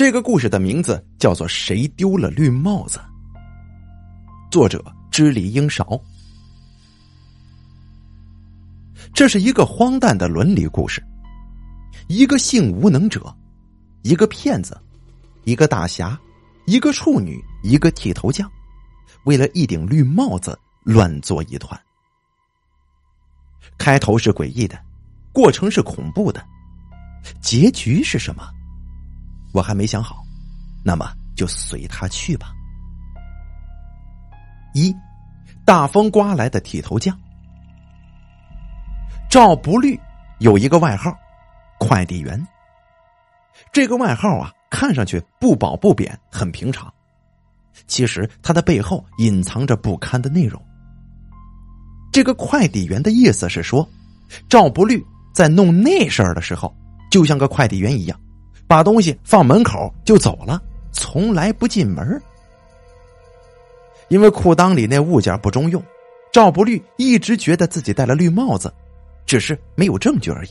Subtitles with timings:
[0.00, 2.98] 这个故事的名字叫做《谁丢了绿帽子》，
[4.50, 5.86] 作者知离英韶。
[9.12, 11.04] 这是一个荒诞的伦理故事。
[12.08, 13.36] 一个性无能者，
[14.00, 14.80] 一个骗子，
[15.44, 16.18] 一个大侠，
[16.64, 18.50] 一个处女，一个剃头匠，
[19.24, 21.78] 为了一顶绿帽子乱作一团。
[23.76, 24.82] 开头是诡异的，
[25.30, 26.42] 过程是恐怖的，
[27.42, 28.50] 结局是什么？
[29.52, 30.22] 我还没想好，
[30.84, 32.52] 那么就随他去吧。
[34.74, 34.94] 一，
[35.64, 37.18] 大风刮来的剃头匠
[39.28, 39.98] 赵不绿
[40.38, 41.12] 有一个外号，
[41.78, 42.46] 快递员。
[43.72, 46.92] 这个外号啊，看上去不褒不贬，很平常，
[47.86, 50.60] 其实他的背后隐藏着不堪的内容。
[52.12, 53.88] 这个快递员的意思是说，
[54.48, 56.74] 赵不绿在弄那事儿的时候，
[57.10, 58.18] 就像个快递员一样，
[58.70, 62.22] 把东西放门口就走了，从来不进门。
[64.06, 65.82] 因为裤裆里那物件不中用，
[66.32, 68.72] 赵不绿一直觉得自己戴了绿帽子，
[69.26, 70.50] 只是没有证据而已。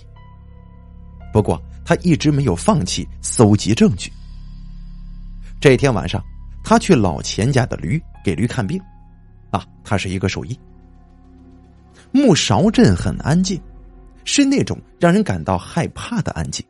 [1.32, 4.12] 不过他一直没有放弃搜集证据。
[5.62, 6.22] 这天晚上，
[6.62, 8.78] 他去老钱家的驴给驴看病，
[9.50, 10.60] 啊，他是一个兽医。
[12.12, 13.62] 木勺镇很安静，
[14.26, 16.66] 是那种让人感到害怕的安静。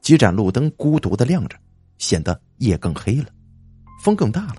[0.00, 1.56] 几盏路灯孤独的亮着，
[1.98, 3.26] 显得夜更黑了，
[4.02, 4.56] 风更大了，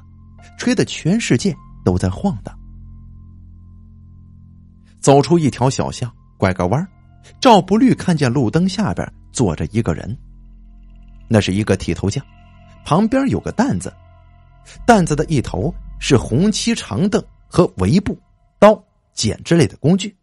[0.58, 2.58] 吹得全世界都在晃荡。
[5.00, 6.88] 走出一条小巷，拐个弯
[7.40, 10.18] 赵不绿看见路灯下边坐着一个人，
[11.28, 12.26] 那是一个剃头匠，
[12.84, 13.94] 旁边有个担子，
[14.86, 18.18] 担子的一头是红漆长凳和围布、
[18.60, 18.82] 刀。
[19.16, 20.14] 剪之类的工具，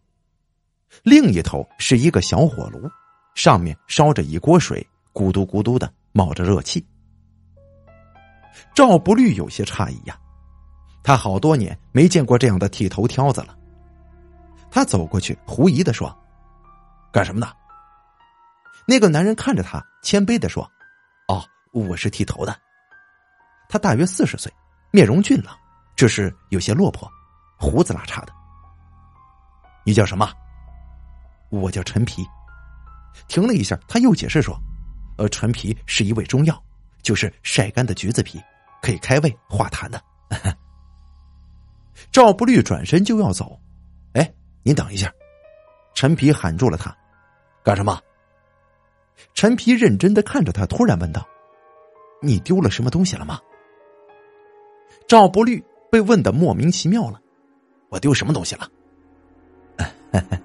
[1.02, 2.86] 另一头是一个小火炉，
[3.34, 6.84] 上面烧着一锅水，咕嘟咕嘟的冒着热气。
[8.74, 10.18] 赵不绿有些诧异呀，
[11.02, 13.56] 他好多年没见过这样的剃头挑子了。
[14.70, 16.16] 他走过去，狐疑的说
[17.12, 17.52] ：“干什么呢？”
[18.86, 20.70] 那个男人看着他，谦卑的说
[21.28, 22.58] ：“哦，我是剃头的。”
[23.68, 24.52] 他大约四十岁，
[24.90, 25.56] 面容俊朗，
[25.94, 27.10] 只是有些落魄，
[27.58, 28.32] 胡子拉碴的。
[29.84, 30.30] 你叫什么？
[31.50, 32.26] 我叫陈皮。
[33.28, 34.58] 停了一下，他又解释说
[35.16, 36.62] ：“而，陈皮是一味中药，
[37.02, 38.40] 就是晒干的橘子皮，
[38.80, 40.02] 可以开胃化痰的。”
[42.10, 43.60] 赵不律转身就要走，
[44.14, 45.12] 哎，您等一下！
[45.94, 46.96] 陈皮喊住了他
[47.62, 48.00] ：“干什么？”
[49.34, 51.26] 陈皮认真的看着他，突然问道
[52.20, 53.38] ：“你丢了什么东西了吗？”
[55.06, 57.20] 赵不律被问的莫名其妙了
[57.90, 58.68] ：“我丢什么东西了？”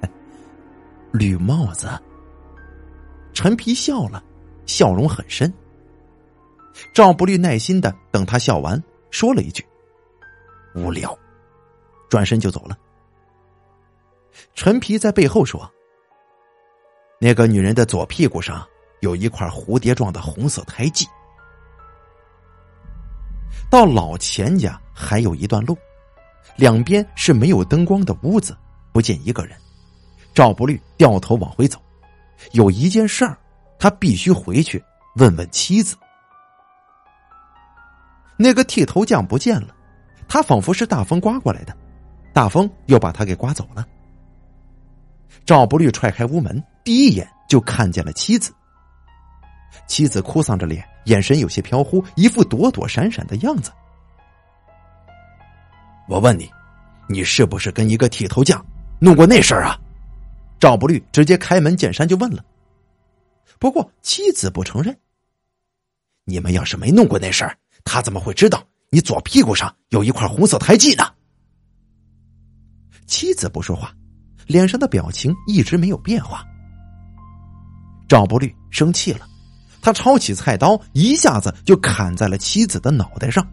[1.12, 1.90] 绿帽子，
[3.34, 4.24] 陈皮笑了，
[4.68, 5.52] 笑容很深。
[6.94, 9.66] 赵不律耐心的等他笑完，说了一句
[10.76, 11.18] ：“无聊。”
[12.08, 12.78] 转身就走了。
[14.54, 15.68] 陈皮在背后说
[17.20, 18.64] ：“那个女人的左屁股上
[19.00, 21.08] 有一块蝴蝶状的红色胎记。”
[23.70, 25.76] 到老钱家还有一段路，
[26.56, 28.56] 两边是没有灯光的屋子。
[28.94, 29.58] 不见一个人，
[30.34, 31.78] 赵不律掉头往回走。
[32.54, 33.38] 有一件事儿，
[33.80, 34.84] 他必须回去
[35.16, 35.96] 问问妻子。
[38.38, 39.76] 那个剃头匠不见了，
[40.28, 41.76] 他仿佛是大风刮过来的，
[42.34, 43.86] 大风又把他给刮走了。
[45.46, 48.54] 赵不绿踹开屋门，第一眼就看见了妻子。
[49.88, 53.72] 妻子哭丧着脸，眼神有些飘忽，一副躲躲闪闪的样子。
[56.08, 56.50] 我问你，
[57.08, 58.64] 你是不是跟一个剃头匠？
[59.00, 59.78] 弄过那事儿啊？
[60.60, 62.44] 赵不绿直接开门见山就问了。
[63.59, 64.97] 不过妻子不承认。
[66.25, 71.03] 你们要是没弄过那事儿，他怎么会知道你左屁股上有一块红色胎记呢？
[73.06, 73.95] 妻子不说话，
[74.45, 76.45] 脸上的表情一直没有变化。
[78.09, 79.28] 赵不律生气了，
[79.81, 83.48] 他抄起菜刀，一下子就砍在了妻子的脑袋上。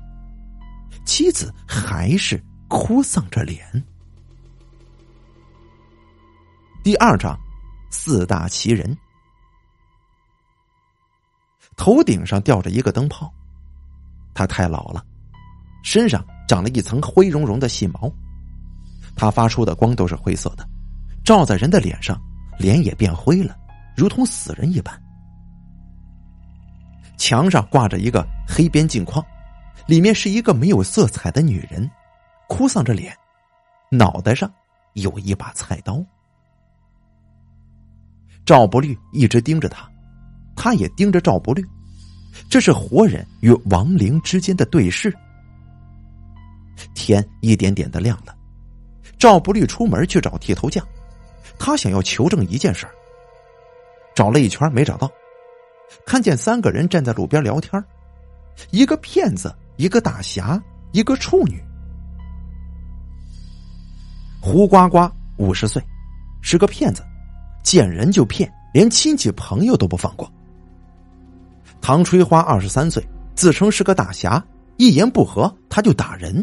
[1.05, 3.85] 妻子还是哭丧着脸。
[6.83, 7.39] 第二章，
[7.91, 8.97] 四大奇人。
[11.77, 13.33] 头顶上吊着一个灯泡，
[14.33, 15.05] 他太老了，
[15.83, 18.13] 身上长了一层灰茸茸的细毛，
[19.17, 20.69] 他发出的光都是灰色的，
[21.25, 22.21] 照在人的脸上，
[22.59, 23.57] 脸也变灰了，
[23.97, 25.01] 如同死人一般。
[27.17, 29.25] 墙上挂着一个黑边镜框，
[29.87, 31.89] 里面是一个没有色彩的女人，
[32.49, 33.17] 哭丧着脸，
[33.91, 34.53] 脑袋上
[34.95, 36.05] 有一把菜刀。
[38.45, 39.89] 赵不绿一直盯着他，
[40.57, 41.65] 他也盯着赵不绿。
[42.49, 45.13] 这是活人与亡灵之间的对视。
[46.95, 48.35] 天一点点的亮了，
[49.19, 50.87] 赵不律出门去找剃头匠，
[51.59, 52.87] 他想要求证一件事
[54.15, 55.11] 找了一圈没找到，
[56.05, 57.83] 看见三个人站在路边聊天
[58.71, 60.61] 一个骗子，一个大侠，
[60.93, 61.63] 一个处女。
[64.41, 65.83] 胡呱呱五十岁，
[66.43, 67.03] 是个骗子，
[67.63, 70.31] 见人就骗，连亲戚朋友都不放过。
[71.87, 74.43] 唐吹花二十三岁，自称是个大侠，
[74.79, 76.43] 一言不合他就打人。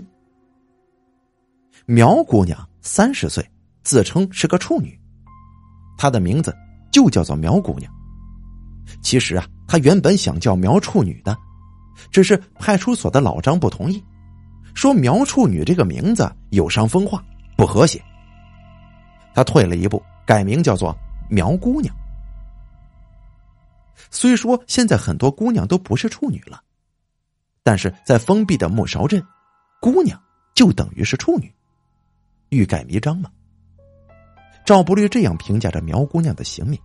[1.88, 3.44] 苗姑娘三十岁，
[3.82, 4.96] 自称是个处女，
[5.98, 6.56] 她的名字
[6.92, 7.92] 就叫做苗姑娘。
[9.02, 11.36] 其实啊，她原本想叫苗处女的，
[12.12, 14.00] 只是派出所的老张不同意，
[14.76, 17.20] 说苗处女这个名字有伤风化，
[17.58, 18.00] 不和谐。
[19.34, 20.96] 他退了一步，改名叫做
[21.32, 21.92] 苗姑娘。
[24.12, 26.62] 虽说现在很多姑娘都不是处女了，
[27.64, 29.26] 但是在封闭的木勺镇，
[29.80, 30.22] 姑娘
[30.54, 31.52] 就等于是处女。
[32.50, 33.32] 欲盖弥彰嘛？
[34.66, 36.80] 赵不律这样评价着苗姑娘的行命。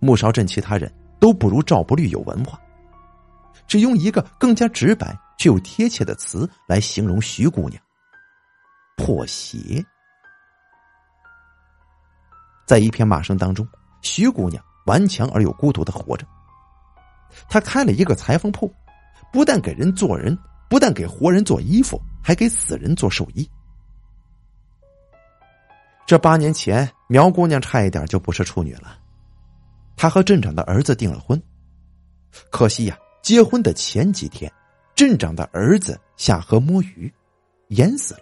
[0.00, 2.60] 木勺镇其他人都不如赵不律有文化，
[3.68, 7.80] 只用一个更加直白却又贴切的词来形容徐姑娘：
[8.96, 9.84] 破鞋。
[12.66, 13.66] 在一片骂声当中，
[14.02, 16.26] 徐姑娘顽强而又孤独的活着。
[17.48, 18.72] 他开了一个裁缝铺，
[19.32, 20.36] 不但给人做人，
[20.68, 22.00] 不但给活人做衣服。
[22.24, 23.50] 还给死人做寿衣。
[26.06, 28.96] 这八年前，苗姑娘差一点就不是处女了。
[29.96, 31.42] 她和镇长的儿子订了婚，
[32.48, 34.48] 可惜呀，结婚的前几天，
[34.94, 37.12] 镇长的儿子下河摸鱼，
[37.70, 38.20] 淹死了。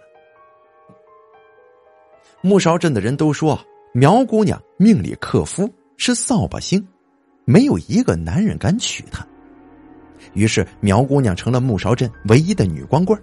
[2.41, 5.71] 木勺镇的人都说苗姑娘命里克夫，
[6.03, 6.83] 是扫把星，
[7.45, 9.23] 没有一个男人敢娶她。
[10.33, 13.21] 于是苗姑娘成了木勺镇唯一的女光棍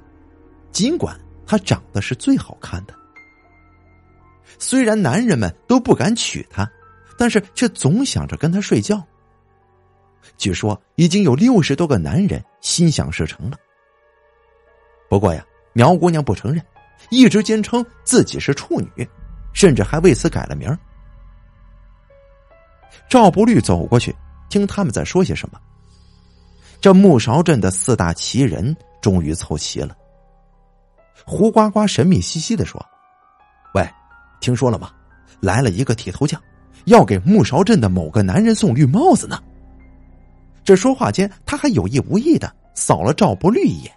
[0.70, 2.94] 尽管她长得是最好看的，
[4.60, 6.70] 虽然男人们都不敢娶她，
[7.18, 9.04] 但是却总想着跟她睡觉。
[10.36, 13.56] 据说已经有六十多个男人心想事成了。
[15.08, 16.64] 不过呀，苗姑娘不承认，
[17.10, 19.08] 一直坚称自己是处女，
[19.52, 20.78] 甚至还为此改了名。
[23.08, 24.14] 赵不律走过去，
[24.48, 25.58] 听他们在说些什么。
[26.80, 29.96] 这木勺镇的四大奇人终于凑齐了。
[31.26, 32.84] 胡呱呱神秘兮兮的说
[33.74, 33.88] ：“喂，
[34.40, 34.90] 听说了吗？
[35.40, 36.40] 来了一个剃头匠，
[36.84, 39.42] 要给木勺镇的某个男人送绿帽子呢。”
[40.64, 43.92] 这说话间，他还有意无意的扫了赵不绿一眼。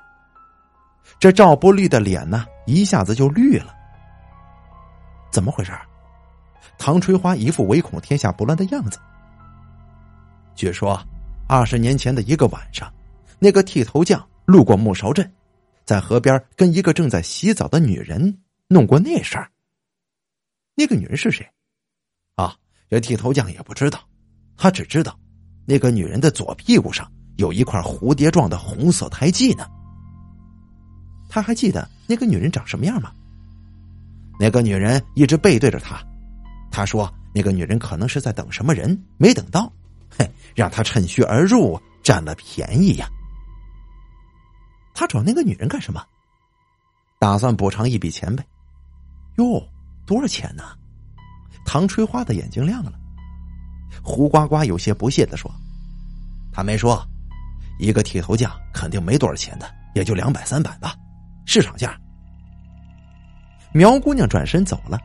[1.19, 3.75] 这赵不绿的脸呢，一下子就绿了。
[5.31, 5.71] 怎么回事？
[6.77, 8.99] 唐春花一副唯恐天下不乱的样子。
[10.55, 11.01] 据说，
[11.47, 12.91] 二十年前的一个晚上，
[13.39, 15.31] 那个剃头匠路过木勺镇。
[15.83, 18.37] 在河边跟一个正在洗澡的女人
[18.67, 19.49] 弄过那事儿。
[20.75, 21.45] 那个女人是谁？
[22.35, 22.55] 啊，
[22.89, 23.99] 这剃头匠也不知道，
[24.55, 25.19] 他只知道
[25.65, 29.67] 那个女人的左屁股上有一块蝴蝶状的红色胎记呢。
[31.27, 33.11] 他还记得那个女人长什么样吗？
[34.39, 36.01] 那个女人一直背对着他，
[36.71, 39.71] 他说那个女人可能是在等什么人，没等到，
[40.17, 43.07] 嘿，让他趁虚而入，占了便宜呀。
[44.93, 46.03] 他找那个女人干什么？
[47.19, 48.43] 打算补偿一笔钱呗。
[49.37, 49.61] 哟，
[50.05, 50.63] 多少钱呢？
[51.65, 52.93] 唐吹花的眼睛亮了。
[54.01, 55.51] 胡呱呱有些不屑的说
[56.51, 57.05] ：“他没说，
[57.77, 60.95] 一个剃头匠肯定没多少钱的，也就两百三百吧，
[61.45, 61.95] 市场价。”
[63.73, 64.99] 苗姑娘转身走了，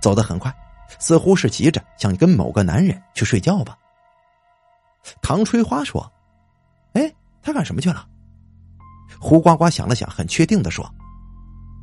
[0.00, 0.52] 走得很快，
[0.98, 3.76] 似乎是急着想跟某个男人去睡觉吧。
[5.22, 6.10] 唐吹花说
[6.94, 8.06] ：“哎，他干什么去了？”
[9.20, 10.88] 胡呱呱想了想，很确定的说：“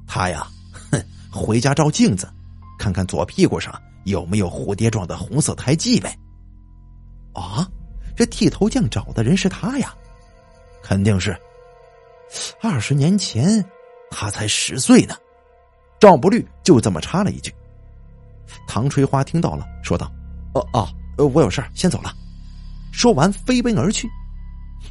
[0.07, 0.47] 他呀，
[0.91, 2.31] 哼，回家照镜子，
[2.77, 6.17] 看看左屁股上有没有蝴蝶状的红色胎记呗。”
[7.33, 7.67] 啊，
[8.15, 9.93] 这剃头匠找的人是他呀，
[10.81, 11.35] 肯定是。
[12.62, 13.63] 二十年前，
[14.09, 15.15] 他才十岁呢。
[16.00, 17.53] 赵不律就这么插了一句。
[18.68, 20.12] 唐吹花听到了，说道
[20.54, 20.88] ：“哦哦，
[21.18, 22.14] 我有事先走了。”
[22.92, 24.10] 说完飞奔而去。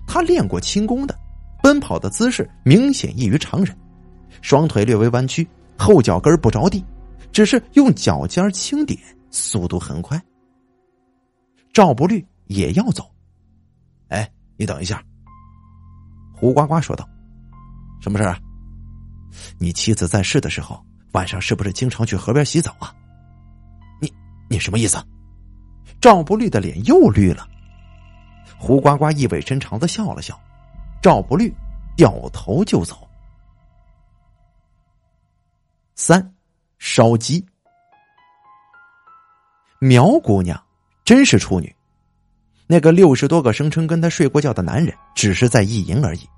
[0.06, 1.18] 他练过轻功的。
[1.62, 3.74] 奔跑的姿势明显异于常人，
[4.42, 6.84] 双腿略微弯曲，后脚跟不着地，
[7.32, 10.22] 只是用脚尖轻点，速度很快。
[11.72, 13.10] 赵不律也要走，
[14.08, 15.02] 哎，你等一下。
[16.34, 17.08] 胡呱呱说道
[17.98, 18.38] ：“什么事啊？
[19.56, 22.94] 你妻子在世的时候，晚上是不是经常去河边洗澡啊？
[24.48, 24.96] 你什么意思？”
[26.00, 27.48] 赵不绿的脸又绿了。
[28.58, 30.38] 胡呱呱意味深长的笑了笑，
[31.02, 31.54] 赵不绿
[31.96, 33.08] 掉头就走。
[35.94, 36.34] 三，
[36.78, 37.44] 烧鸡。
[39.78, 40.62] 苗姑娘
[41.04, 41.74] 真是处女，
[42.66, 46.28] 那个六十多个声称跟她睡过觉的男人，只是在意淫而已。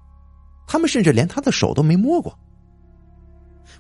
[0.67, 2.37] 他们甚至连她的手都没摸过。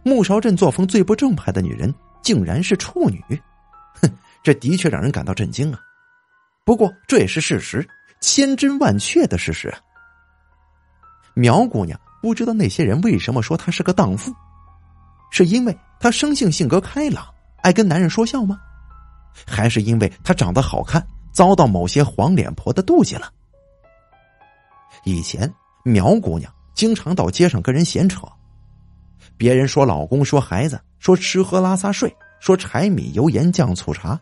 [0.03, 1.93] 木勺镇作风最不正派的女人，
[2.23, 3.21] 竟然是处女，
[4.47, 5.81] 这的确让人感到震惊啊！
[6.65, 7.85] 不过这也是事实，
[8.21, 9.79] 千真万确的事实啊。
[11.35, 14.33] 苗姑娘不知道那些人为什么说她是个荡妇。
[15.33, 17.27] 是因为她生性性格开朗，
[17.57, 18.57] 爱跟男人说笑吗？
[19.45, 23.29] 还是因为她长得好看，遭到某些黄脸婆的妒忌了？
[25.03, 28.21] 以前苗姑娘经常到街上跟人闲扯，
[29.37, 34.17] 别人说老公，说孩子，说吃喝拉撒睡，说柴米油盐酱醋茶，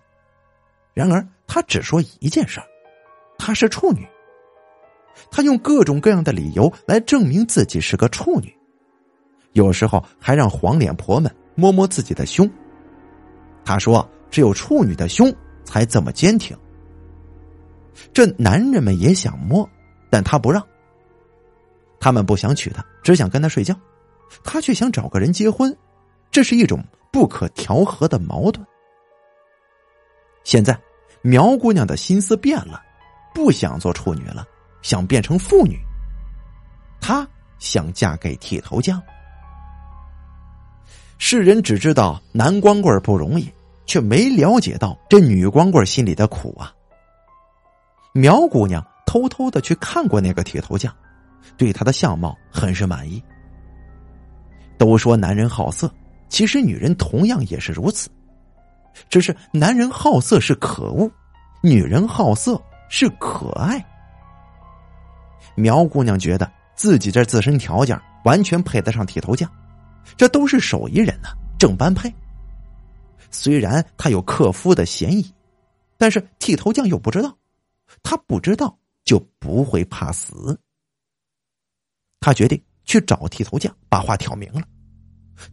[0.95, 2.61] 然而他只说一件事
[3.37, 4.07] 她是处女。
[5.31, 8.53] 他用各种各样的理由来证明自己是个处女。
[9.53, 12.51] 有时候还让黄脸婆们摸摸自己的胸。
[13.65, 15.33] 他说：“只有处女的胸
[15.65, 16.57] 才这么坚挺。”
[18.13, 19.69] 这男人们也想摸，
[20.11, 20.65] 但他不让。
[22.01, 23.75] 他们不想娶她，只想跟她睡觉，
[24.43, 25.75] 他却想找个人结婚，
[26.31, 28.67] 这是一种不可调和的矛盾。
[30.45, 30.79] 现在
[31.23, 32.81] 苗姑娘的心思变了，
[33.35, 34.47] 不想做处女了，
[34.83, 35.79] 想变成妇女。
[37.01, 37.27] 她
[37.59, 39.03] 想嫁给剃头匠。
[41.17, 43.51] 世人只知道男光棍不容易，
[43.87, 46.73] 却没了解到这女光棍心里的苦啊。
[48.13, 50.95] 苗姑娘偷偷的去看过那个铁头匠，
[51.57, 53.23] 对他的相貌很是满意。
[54.77, 55.91] 都说男人好色，
[56.29, 58.11] 其实女人同样也是如此，
[59.09, 61.11] 只是男人好色是可恶，
[61.63, 63.85] 女人好色是可爱。
[65.57, 69.51] 苗姑娘觉得自己这自身条件完全配得上剃头匠。
[70.17, 72.13] 这都是手艺人呢，正般配。
[73.31, 75.33] 虽然他有克夫的嫌疑，
[75.97, 77.37] 但是剃头匠又不知道，
[78.03, 80.59] 他不知道就不会怕死。
[82.21, 84.63] 他决定去找剃头匠，把话挑明了。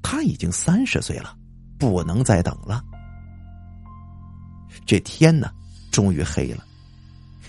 [0.01, 1.35] 他已经三十岁了，
[1.79, 2.83] 不能再等了。
[4.91, 5.49] 这天呢，
[5.89, 6.65] 终于黑了。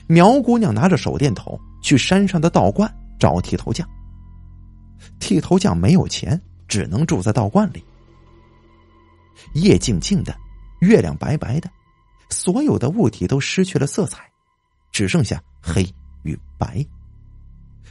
[0.07, 3.85] 苗姑娘拿着手电筒去山上的道观找剃头匠。
[5.19, 6.41] 剃头匠没有钱。
[6.69, 7.85] 只能住在道观里。
[9.53, 10.35] 夜静静的，
[10.81, 11.71] 月亮白白的，
[12.31, 14.23] 所有的物体都失去了色彩，
[14.91, 15.87] 只剩下黑
[16.23, 16.83] 与白，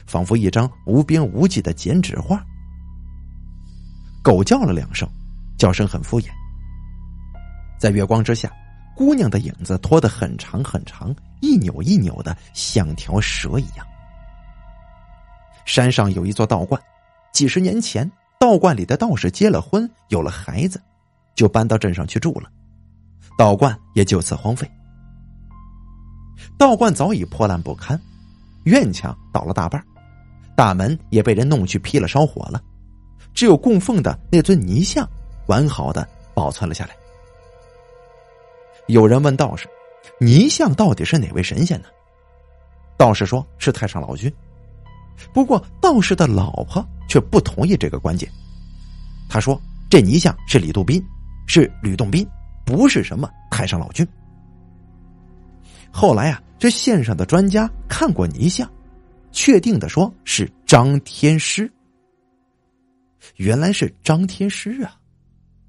[0.04, 2.44] 仿佛一张无边无际的剪纸画。
[4.20, 5.08] 狗叫了两声，
[5.56, 6.26] 叫声很敷衍。
[7.78, 8.52] 在月光之下，
[9.02, 13.84] 姑娘的影子拖得很长很长，一扭一扭的，像条蛇一样。
[15.64, 16.80] 山上有一座道观，
[17.32, 18.08] 几十年前。
[18.38, 20.80] 道观里的道士结了婚，有了孩子，
[21.34, 22.48] 就搬到镇上去住了，
[23.36, 24.70] 道观也就此荒废。
[26.56, 28.00] 道观早已破烂不堪，
[28.66, 29.84] 院墙倒了大半，
[30.56, 32.62] 大门也被人弄去劈了烧火了，
[33.34, 35.08] 只有供奉的那尊泥像
[35.46, 37.01] 完好的保存了下来。
[38.86, 39.68] 有人问道士
[40.18, 41.88] ：“泥像到底是哪位神仙呢？”
[42.98, 44.32] 道士说是太上老君。
[45.32, 48.30] 不过道士的老婆却不同意这个观点。
[49.28, 51.02] 他说：“这泥像是李杜宾，
[51.46, 52.26] 是吕洞宾，
[52.64, 54.06] 不是什么太上老君。”
[55.90, 58.70] 后来啊，这县上的专家看过泥像，
[59.30, 61.70] 确定的说是张天师。
[63.36, 64.96] 原来是张天师啊！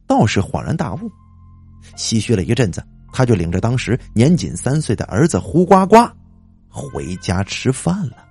[0.08, 1.12] 道士恍然大悟，
[1.96, 5.96] 唏嘘了一阵子，他就领着当时年仅三岁的儿子胡呱呱
[6.67, 8.27] 回家吃饭了。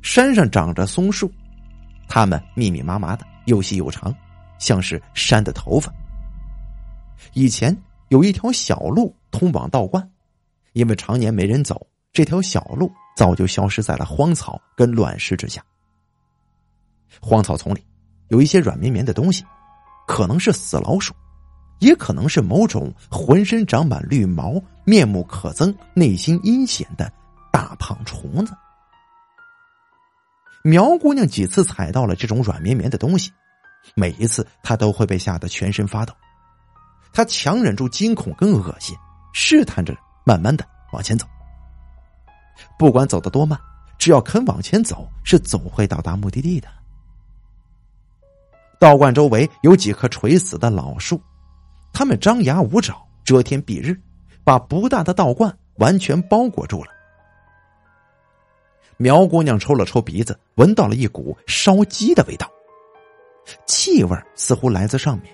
[0.00, 1.30] 山上长着松树，
[2.08, 4.14] 它们密密麻麻的，又细又长，
[4.58, 5.92] 像是山的头发。
[7.34, 7.76] 以前
[8.08, 10.10] 有一条小路通往道观，
[10.72, 15.62] 因为常年没人走，这条小路早就消失在了荒草跟乱石之下。
[17.20, 17.84] 荒草丛里
[18.28, 19.44] 有一些软绵绵的东西，
[20.06, 21.12] 可能是死老鼠，
[21.78, 27.10] 也可能是某种浑身长满绿毛、面目可憎、内心阴险的
[27.52, 28.56] 大胖虫子。
[30.62, 33.30] 苗姑娘几次踩到了这种软绵绵的东西，
[33.94, 36.12] 每一次她都会被吓得全身发抖。
[37.12, 38.96] 她强忍住惊恐跟恶心，
[39.32, 41.26] 试探着慢慢的往前走。
[42.76, 43.58] 不管走得多慢，
[43.98, 46.68] 只要肯往前走，是总会到达目的地的。
[48.80, 51.20] 道观周围有几棵垂死的老树，
[51.92, 53.98] 他们张牙舞爪，遮天蔽日，
[54.44, 56.90] 把不大的道观完全包裹住了。
[58.96, 62.50] 苗姑娘抽了抽鼻子，闻到了一股烧鸡的味道，
[63.66, 65.32] 气味似乎来自上面。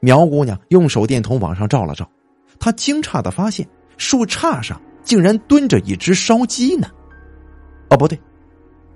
[0.00, 2.08] 苗姑娘用手电筒往上照了照，
[2.58, 3.66] 她惊诧的发现
[3.96, 6.88] 树杈上竟然蹲着一只烧鸡呢。
[7.88, 8.20] 哦，不对，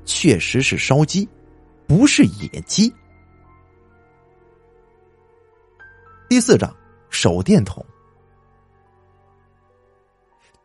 [0.04, 1.28] 确实是烧鸡，
[1.86, 2.92] 不是野鸡。
[6.28, 6.70] 第四章，
[7.08, 7.82] 手电筒。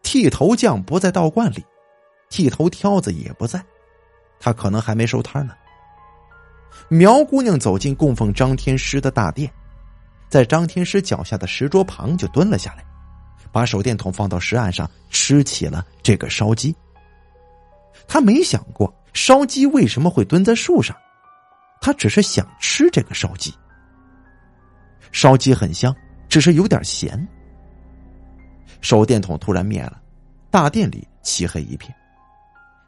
[0.02, 1.64] 剃头匠不在道观里。
[2.30, 3.64] 剃头挑子也不在，
[4.42, 5.54] 他可能还没收摊呢。
[6.90, 9.50] 苗姑娘走进供奉张天师的大殿，
[10.28, 12.84] 在张天师脚下的石桌旁就蹲了下来，
[13.50, 16.76] 把手电筒放到石案上，吃起了这个烧鸡。
[18.06, 20.94] 他没想过烧鸡为什么会蹲在树上，
[21.80, 23.54] 他只是想吃这个烧鸡。
[25.14, 25.96] 烧鸡很香，
[26.28, 27.26] 只是有点咸。
[28.82, 30.02] 手电筒突然灭了，
[30.52, 31.96] 大殿里漆黑一片。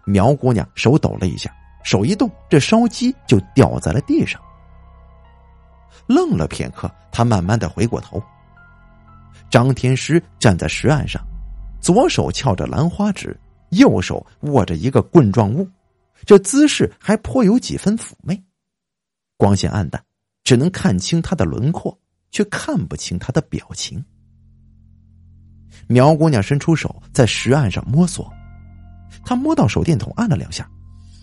[0.06, 1.50] 苗姑娘手抖了一下，
[1.84, 4.42] 手一动，这烧鸡就掉在了地上。
[6.08, 8.22] 愣了片刻，她慢慢的回过头。
[9.50, 11.26] 张天师站在石岸上，
[11.80, 13.40] 左手翘着兰花指，
[13.70, 15.68] 右手握着一个棍状物，
[16.26, 18.44] 这姿势还颇有几分妩媚。
[19.38, 20.04] 光线暗淡，
[20.44, 21.98] 只能看清他的轮廓，
[22.36, 24.04] 却看不清他的表情。
[25.88, 28.30] 苗姑娘伸出手，在石岸上摸索。
[29.24, 30.70] 她摸到手电筒，按了两下，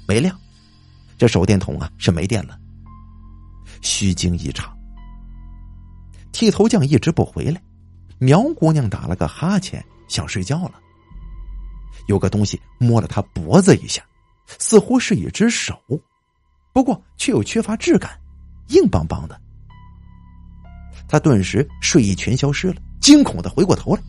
[0.08, 0.34] 没亮。
[1.18, 2.58] 这手电筒啊是没电了。
[3.82, 4.74] 虚惊一场。
[6.32, 7.62] 剃头匠一直不回来，
[8.18, 10.80] 苗姑娘打了个哈欠，想睡觉了。
[12.08, 14.02] 有个东西摸了她脖子一下，
[14.58, 15.78] 似乎是一只手，
[16.72, 18.18] 不过却又缺乏质感，
[18.68, 19.38] 硬邦邦的。
[21.12, 24.00] 他顿时睡意全消失了，惊恐的回过头来，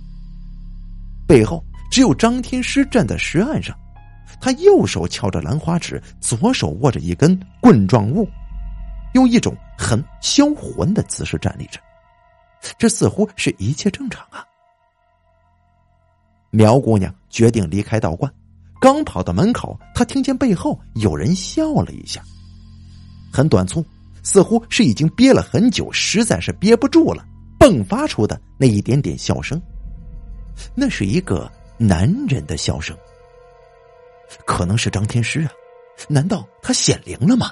[1.28, 3.78] 背后只有张天师站在石岸上。
[4.40, 8.26] 他右手翘着兰花指，左手握着一根棍状物，
[9.16, 11.78] 用一种很销魂的姿势站立着。
[12.78, 14.42] 这似乎是一切正常啊。
[16.52, 18.34] 苗姑娘决定离开道观，
[18.80, 22.24] 刚跑到门口，她听见背后有人笑了一下，
[23.30, 23.86] 很短促，
[24.24, 27.26] 似乎是已经憋了很久，实在是憋不住了，
[27.60, 29.62] 迸发出的那一点点笑声。
[30.74, 32.98] 那是一个男人的笑声。
[34.46, 35.52] 可能是张天师啊？
[36.08, 37.52] 难道他显灵了吗？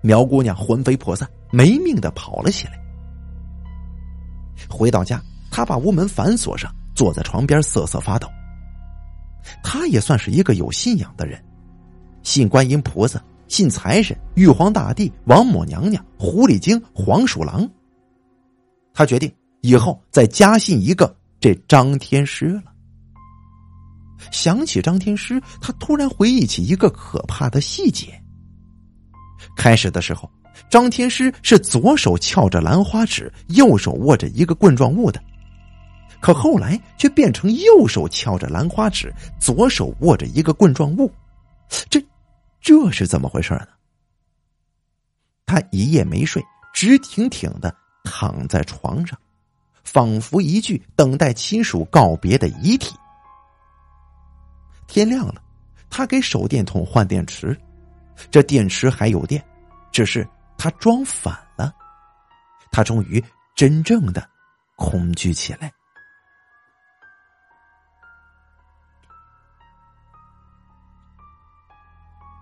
[0.00, 2.72] 苗姑娘魂飞魄散，没命的跑了起来。
[4.68, 8.28] 回到家，她把屋门反锁上，坐在床边瑟瑟发抖。
[9.62, 11.42] 她也算是一个有信仰的人，
[12.22, 17.68] 信观音菩萨，信财神、玉皇大帝、王母娘娘、狐狸精、黄鼠狼。
[18.94, 22.62] 他决定以后再加信一个这张天师了。
[24.30, 28.18] 想起张天师，他突然回忆起一个可怕的细节。
[29.54, 30.30] 开始的时候，
[30.70, 35.22] 张天师是左手翘着兰花指，右手握着一个棍状物的，
[36.22, 41.12] 可后来却变成右手翘着兰花指，左手握着一个棍状物，
[41.90, 42.02] 这
[42.62, 43.68] 这是怎么回事呢？
[45.44, 49.18] 他一夜没睡，直挺挺的躺在床上，
[49.84, 52.96] 仿佛一具等待亲属告别的遗体。
[54.86, 55.42] 天亮了，
[55.90, 57.58] 他给手电筒换电池，
[58.30, 59.44] 这电池还有电，
[59.90, 61.74] 只是他装反了。
[62.70, 63.22] 他终于
[63.54, 64.26] 真正的
[64.76, 65.70] 恐惧起来。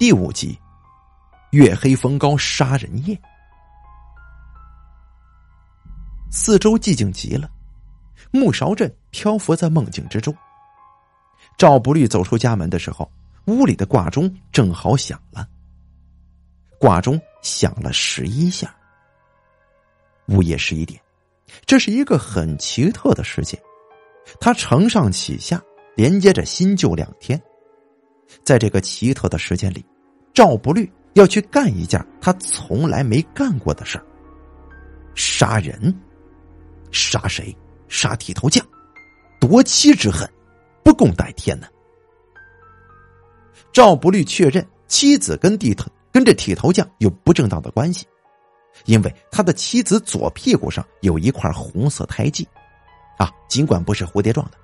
[0.00, 0.58] 第五集，
[1.50, 3.20] 月黑风高杀人夜，
[6.30, 7.50] 四周寂静极了，
[8.30, 10.34] 木勺镇漂浮在梦境之中。
[11.58, 13.12] 赵不律走出家门的时候，
[13.44, 15.46] 屋里的挂钟正好响了。
[16.78, 18.74] 挂钟响了十一下。
[20.28, 20.98] 午夜十一点，
[21.66, 23.60] 这是一个很奇特的时间，
[24.40, 25.62] 它承上启下，
[25.94, 27.38] 连接着新旧两天。
[28.44, 29.84] 在这个奇特的时间里，
[30.32, 34.04] 赵不律要去干一件他从来没干过的事儿——
[35.14, 35.94] 杀人。
[36.92, 37.56] 杀谁？
[37.88, 38.64] 杀剃头匠，
[39.40, 40.28] 夺妻之恨。
[40.82, 41.66] 不共戴天呢。
[43.72, 48.06] 赵不律确认妻子跟地头跟这剃头匠有不正当的关系，
[48.86, 52.48] 因为他的妻子左屁股上有一块红色胎记，
[53.18, 54.58] 啊，尽管不是蝴蝶状的，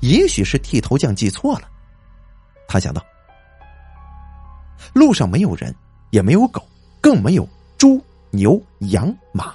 [0.00, 1.70] 也许是剃头匠记错了。
[2.68, 3.02] 他想到，
[4.92, 5.74] 路上没有人，
[6.10, 6.62] 也没有狗，
[7.00, 9.54] 更没有猪、牛、羊、马。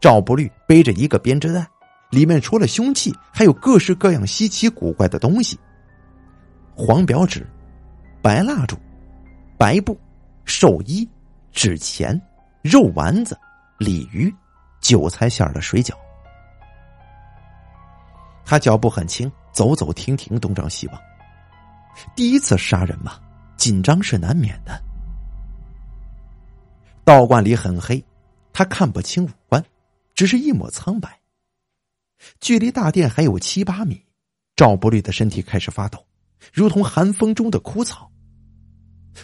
[0.00, 1.66] 赵不律背着一个编织袋。
[2.10, 5.58] 里面除了凶器，还有各式各样稀奇古怪的东西：
[6.76, 7.44] 黄表纸、
[8.22, 8.76] 白蜡烛、
[9.58, 9.98] 白布、
[10.44, 11.06] 寿衣、
[11.50, 12.18] 纸钱、
[12.62, 13.36] 肉丸子、
[13.76, 14.32] 鲤鱼、
[14.80, 15.94] 韭菜馅的水饺。
[18.44, 21.00] 他脚步很轻，走走停停，东张西望。
[22.14, 23.18] 第一次杀人嘛，
[23.56, 24.82] 紧张是难免的。
[27.04, 28.04] 道观里很黑，
[28.52, 29.64] 他看不清五官，
[30.14, 31.20] 只是一抹苍白。
[32.40, 34.02] 距离大殿还有七八米，
[34.56, 36.04] 赵不律的身体开始发抖，
[36.52, 38.10] 如同寒风中的枯草。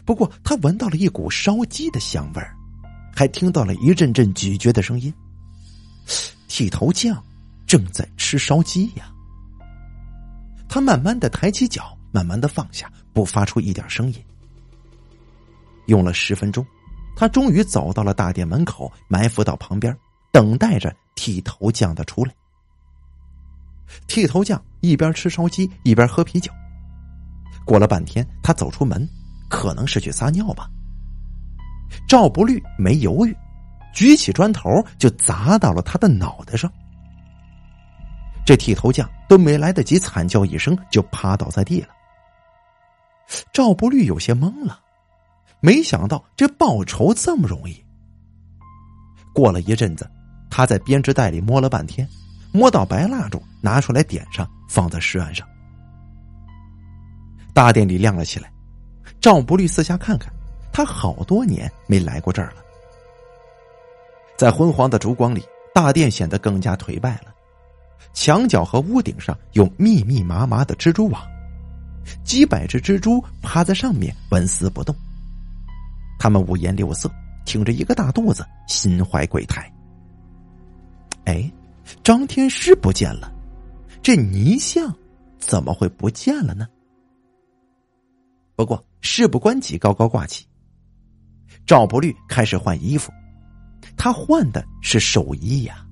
[0.05, 2.57] 不过他闻到了一股烧鸡的香味儿，
[3.15, 5.13] 还听到了一阵阵咀嚼的声音。
[6.49, 7.23] 剃头匠
[7.67, 9.11] 正在吃烧鸡呀。
[10.69, 14.25] 他慢慢的抬起脚，慢慢的放下，不发出一点声音。
[15.87, 16.65] 用了十分钟，
[17.17, 19.97] 他终于走到了大殿门口，埋伏到旁边，
[20.31, 22.33] 等待着剃头匠的出来。
[24.07, 26.51] 剃头匠一边吃烧鸡，一边喝啤酒。
[27.65, 29.07] 过了半天，他走出门，
[29.49, 30.71] 可能是去撒尿吧。
[32.09, 33.37] 赵不律没犹豫，
[33.93, 36.73] 举起砖头就砸到了他的脑袋上。
[38.47, 41.89] 这剃头匠都没来得及惨叫一声，就趴倒在地了。
[43.53, 44.81] 赵不律有些懵了，
[45.61, 47.85] 没想到这报仇这么容易。
[49.35, 50.11] 过了一阵子，
[50.51, 52.07] 他在编织袋里摸了半天，
[52.53, 55.47] 摸到白蜡烛，拿出来点上，放在石案上。
[57.55, 58.53] 大殿里亮了起来，
[59.21, 60.33] 赵不律四下看看，
[60.73, 62.57] 他好多年没来过这儿了。
[64.37, 65.43] 在昏黄的烛光里，
[65.75, 67.33] 大殿显得更加颓败了。
[68.13, 71.23] 墙角和屋顶上有密密麻麻的蜘蛛网，
[72.25, 74.95] 几百只蜘蛛趴在上面纹丝不动。
[76.19, 77.11] 他们五颜六色，
[77.45, 79.71] 挺着一个大肚子，心怀鬼胎。
[81.25, 81.51] 哎，
[82.03, 83.33] 张天师不见了，
[84.03, 84.95] 这泥像
[85.39, 86.67] 怎么会不见了呢？
[88.55, 90.47] 不过事不关己高高挂起，
[91.67, 93.13] 赵不律开始换衣服，
[93.97, 95.85] 他换的是寿衣呀。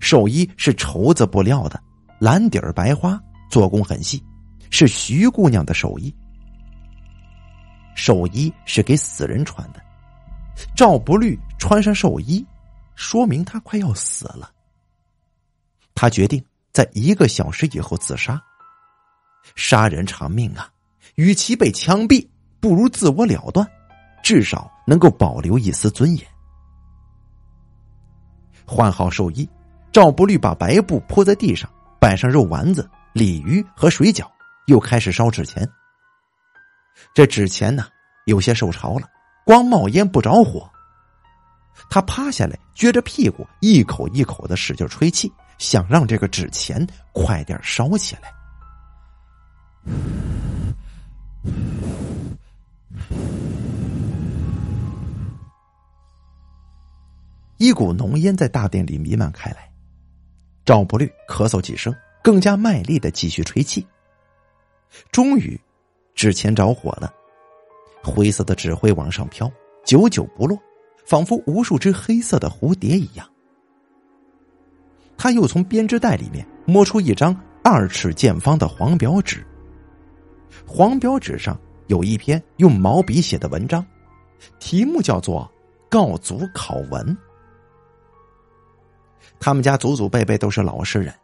[0.00, 1.78] 寿衣是绸子布料的，
[2.18, 4.22] 蓝底儿白花，做工很细，
[4.70, 6.14] 是徐姑娘的寿衣。
[7.94, 9.82] 寿衣是给死人穿的，
[10.74, 12.44] 赵不律穿上寿衣，
[12.94, 14.50] 说明他快要死了。
[15.94, 18.40] 他决定在一个小时以后自杀。
[19.56, 20.70] 杀人偿命啊，
[21.16, 22.26] 与其被枪毙，
[22.60, 23.66] 不如自我了断，
[24.22, 26.26] 至少能够保留一丝尊严。
[28.64, 29.48] 换好寿衣。
[29.92, 34.24] 赵不律把白布铺在地上，摆上肉丸子、鲤鱼和水饺，
[34.66, 35.68] 又开始烧纸钱。
[37.14, 37.86] 这纸钱呢，
[38.26, 39.08] 有些受潮了，
[39.44, 40.70] 光冒烟不着火。
[41.88, 48.32] 他趴下来，撅着屁股，一口一口的使劲吹气，想让这个纸钱快点烧起来。
[57.56, 59.70] 一股浓烟在大殿里弥漫开来。
[60.64, 63.86] 赵不律咳嗽几声，更加卖力的继续吹气。
[65.10, 65.60] 终于，
[66.14, 67.12] 纸钱着火了，
[68.02, 69.50] 灰色的纸灰往上飘，
[69.84, 70.58] 久久不落，
[71.04, 73.28] 仿佛无数只黑色的蝴蝶一样。
[75.16, 79.46] 他又从编织袋里面摸出一张二尺见方的黄表纸，
[80.66, 83.84] 黄表纸上有一篇用毛笔写的文章，
[84.58, 85.42] 题目叫做
[85.90, 87.06] 《告祖考文》。
[89.38, 91.14] 他们家祖祖辈辈都是老实人，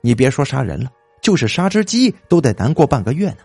[0.00, 0.90] 你别说杀人了，
[1.24, 3.38] 就是杀只鸡都得难过半个月呢。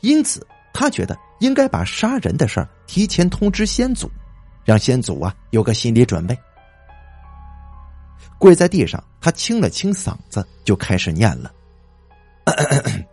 [0.00, 4.08] 因此，他觉得应该把杀人的事儿提前通知先祖，
[4.64, 6.38] 让先祖啊有个心理准备。
[8.38, 11.52] 跪在地上，他清了清嗓子，就开始念了：“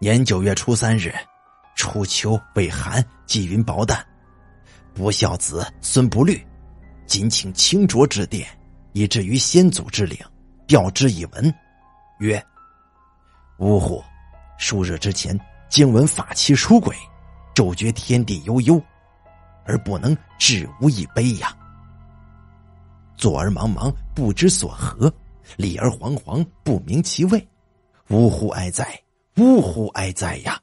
[0.00, 1.12] 年九月初三日，
[1.76, 4.02] 初秋未寒，积云薄淡，
[4.94, 6.42] 不孝子孙不虑。”
[7.06, 8.48] 谨请清浊之殿，
[8.92, 10.18] 以至于先祖之灵，
[10.68, 11.52] 调之以文，
[12.18, 12.40] 曰
[13.58, 14.04] ：“呜呼！
[14.58, 15.36] 数日之前，
[15.70, 16.94] 经闻法器出轨，
[17.54, 18.80] 骤觉天地悠悠，
[19.64, 21.56] 而不能致无一悲呀。
[23.16, 25.10] 坐而茫茫，不知所何；
[25.56, 27.48] 立而惶惶，不明其位。
[28.10, 28.86] 呜呼哀哉！
[29.38, 30.60] 呜呼哀哉呀！”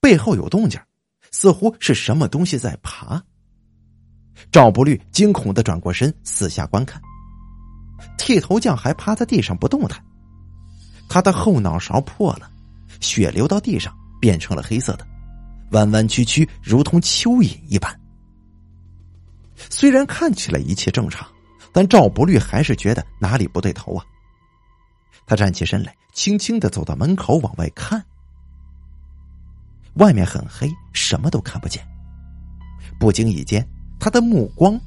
[0.00, 0.80] 背后有动静，
[1.32, 3.22] 似乎是什么东西在爬。
[4.50, 6.98] 赵不律惊恐的转过身，四下观看。
[8.16, 10.02] 剃头匠还趴在地上不动弹，
[11.08, 12.50] 他的后脑勺破了，
[13.00, 15.06] 血流到地上，变成了黑色的，
[15.72, 18.00] 弯弯曲曲，如同蚯蚓一般。
[19.70, 21.26] 虽然看起来一切正常，
[21.72, 24.04] 但赵不律还是觉得哪里不对头啊。
[25.26, 28.04] 他站起身来，轻轻的走到门口往外看。
[29.94, 31.86] 外面很黑，什么都看不见。
[32.98, 33.66] 不经意间，
[33.98, 34.78] 他的目光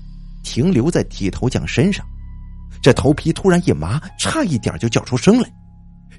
[0.44, 2.06] 停留在剃头匠身上，
[2.82, 5.52] 这头皮突然一麻，差一点就叫出声来。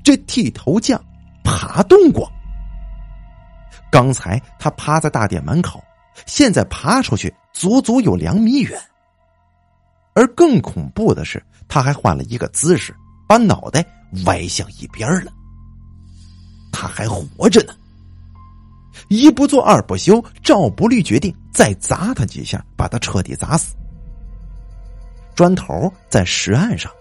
[0.03, 1.03] 这剃头匠
[1.45, 2.31] 爬动过，
[3.91, 5.83] 刚才他趴在大殿门口，
[6.27, 8.81] 现在爬出去足足有两米远。
[10.15, 12.95] 而更恐怖的是，他还换了一个姿势，
[13.29, 13.85] 把脑袋
[14.27, 15.33] 歪向一边了。
[16.73, 17.75] 他还活着呢。
[19.09, 23.77] 一不做二不休，赵不律决定再砸他几下，把他彻底砸死。
[25.39, 26.93] 砖头在石岸上，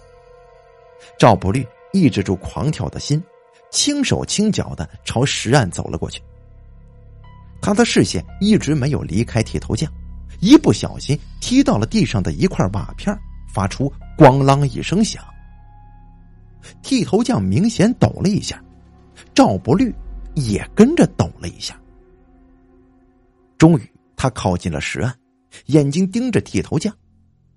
[1.17, 3.19] 赵不律抑制住狂跳的心，
[3.71, 6.21] 轻手轻脚的朝石岸走了过去。
[7.59, 9.91] 他的视线一直没有离开剃头匠，
[10.39, 13.17] 一不小心踢到了地上的一块瓦片，
[13.51, 15.25] 发出“咣啷”一声响。
[16.83, 18.63] 剃头匠明显抖了一下，
[19.33, 19.91] 赵不律
[20.35, 21.75] 也跟着抖了一下。
[23.57, 25.11] 终于，他靠近了石岸，
[25.65, 26.95] 眼睛盯着剃头匠，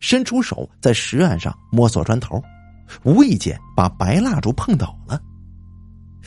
[0.00, 2.42] 伸出手在石岸上摸索砖头，
[3.04, 5.20] 无意间把白蜡烛碰倒了。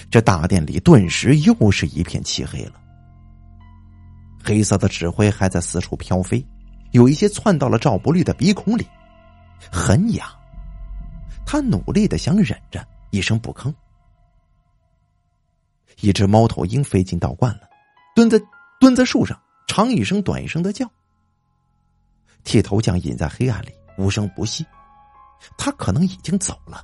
[0.10, 2.74] 这大殿里顿时又是一片漆黑了。
[4.44, 6.46] 黑色的纸灰还在四处飘飞，
[6.92, 8.88] 有一些窜到了赵不律的鼻孔里，
[9.72, 10.28] 很痒。
[11.46, 13.74] 他努力的想忍着，一声不吭。
[16.02, 17.62] 一只猫头鹰飞进道观了，
[18.16, 18.40] 蹲在
[18.80, 19.40] 蹲在树上。
[19.68, 20.90] 长一声，短一声的叫。
[22.44, 24.66] 剃头匠隐在黑暗里，无声不息。
[25.58, 26.84] 他可能已经走了，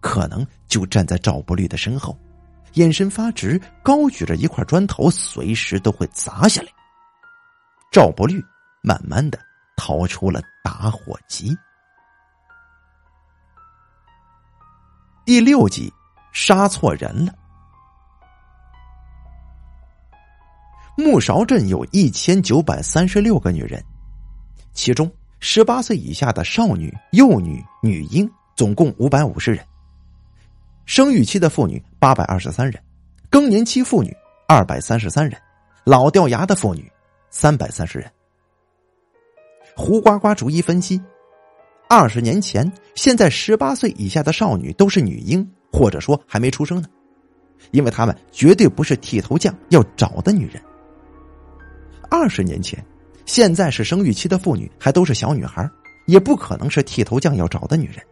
[0.00, 2.18] 可能就站在赵不律的身后，
[2.74, 6.68] 眼神发直，高举着一块砖头，随时都会砸下来。
[7.92, 8.42] 赵不律
[8.82, 9.38] 慢慢的
[9.76, 11.56] 掏出了打火机。
[15.24, 15.92] 第六集，
[16.32, 17.34] 杀错人了。
[20.96, 23.84] 木勺镇有一千九百三十六个女人，
[24.72, 29.64] 其中十八岁以下的少女、幼女、女婴总共五百五十人，
[30.86, 32.82] 生育期的妇女八百二十三人，
[33.28, 34.14] 更年期妇女
[34.46, 35.40] 二百三十三人，
[35.84, 36.90] 老掉牙的妇女
[37.30, 38.10] 三百三十人。
[39.76, 41.00] 胡呱呱逐一分析：
[41.88, 46.88] 二十年前，现在十八岁以下的少女都是女婴，或者说还没出生呢，
[47.70, 50.62] 因为她们绝对不是剃头匠要找的女人。
[52.10, 52.84] 二十年前，
[53.30, 55.64] 现在是生育期的妇女还都是小女孩，
[56.06, 58.04] 也不可能是剃头匠要找的女人。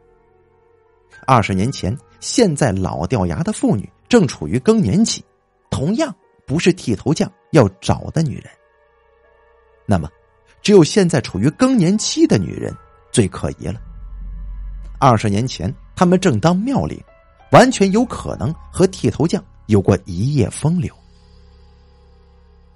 [1.27, 5.25] 二十年前，现在老掉牙的妇女正处于更年期，
[5.71, 6.15] 同样
[6.47, 8.45] 不是剃头匠要找的女人。
[9.87, 10.09] 那么，
[10.63, 12.73] 只有现在处于更年期的女人
[13.11, 13.83] 最可疑了。
[15.01, 16.97] 二十年前，他们正当妙龄，
[17.51, 20.95] 完全有可能和剃头匠有过一夜风流。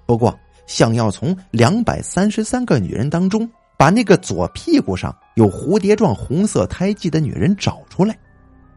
[0.05, 0.37] 不过。
[0.65, 8.17] 想要从两百三十三个女人当中把那个左屁股上有蝴蝶状红色胎记的女人找出来，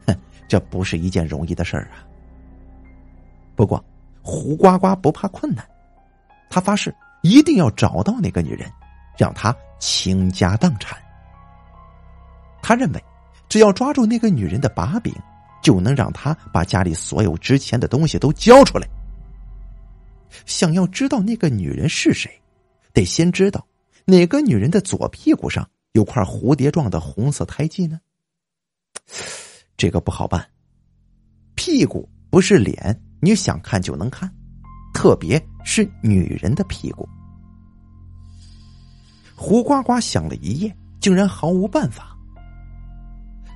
[0.06, 0.16] 哼，
[0.48, 2.02] 这不是一件容易的事儿啊。
[3.54, 3.82] 不过
[4.20, 5.64] 胡呱呱不怕困难，
[6.50, 8.70] 他发誓一定要找到那个女人，
[9.16, 10.98] 让她倾家荡产。
[12.60, 13.04] 他认为，
[13.48, 15.14] 只要抓住那个女人的把柄，
[15.62, 18.88] 就能让她把家里所有值钱的东西都交出来。
[20.44, 22.30] 想要知道那个女人是谁，
[22.92, 23.66] 得先知道
[24.04, 28.00] 哪个女人的左屁股上有块蝴蝶状的红色胎记呢？
[29.76, 30.48] 这个不好办，
[31.54, 34.32] 屁股不是脸，你想看就能看，
[34.94, 37.08] 特别是女人的屁股。
[39.34, 42.16] 胡呱呱想了一夜，竟然毫无办法。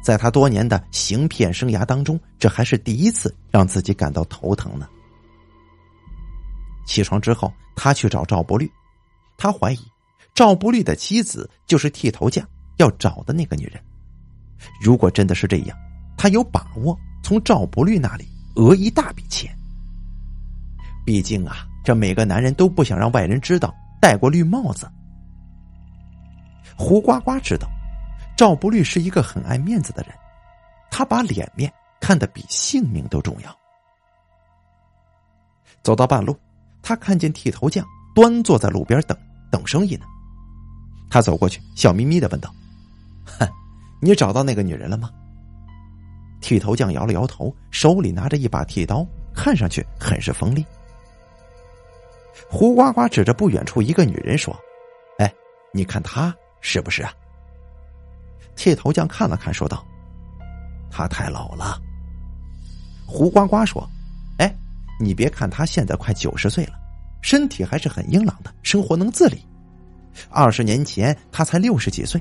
[0.04, 4.88] 在他多年的行骗生涯当中，这还是第一次让自己感到头疼呢。
[6.86, 8.70] 起床之后，他去找赵不律，
[9.36, 9.78] 他怀疑
[10.34, 12.46] 赵不律的妻子就是剃头匠
[12.78, 13.82] 要找的那个女人。
[14.82, 15.76] 如果真的是这样，
[16.16, 19.56] 他有把握从赵不律那里讹一大笔钱。
[21.06, 24.90] 毕竟啊，这每个男人都不想让外人知道戴过绿帽子。
[26.76, 27.68] 胡瓜瓜知道，
[28.36, 30.14] 赵不律是一个很爱面子的人，
[30.90, 33.56] 他把脸面看得比性命都重要。
[35.82, 36.38] 走到半路。
[36.82, 39.16] 他看见剃头匠端坐在路边等
[39.50, 40.04] 等生意呢，
[41.10, 42.52] 他走过去，笑眯眯的问道
[43.24, 43.48] ：“哼，
[44.00, 45.10] 你找到那个女人了吗？”
[46.40, 50.64] 剃头匠摇了摇头，手里拿着一把剃刀，看上去很是锋利。
[52.48, 54.58] 胡呱呱指着不远处一个女人说
[55.20, 55.32] ：“哎，
[55.72, 57.12] 你看她是不是啊？
[58.56, 59.86] 剃头匠看了看，说道
[60.90, 61.80] ：“他太老了。”
[63.06, 63.88] 胡呱呱说：“，
[65.00, 66.74] 你别看他现在快九十岁了，
[67.22, 69.40] 身体还是很硬朗的，生活能自理。
[70.28, 72.20] 二十年前他才六十几岁，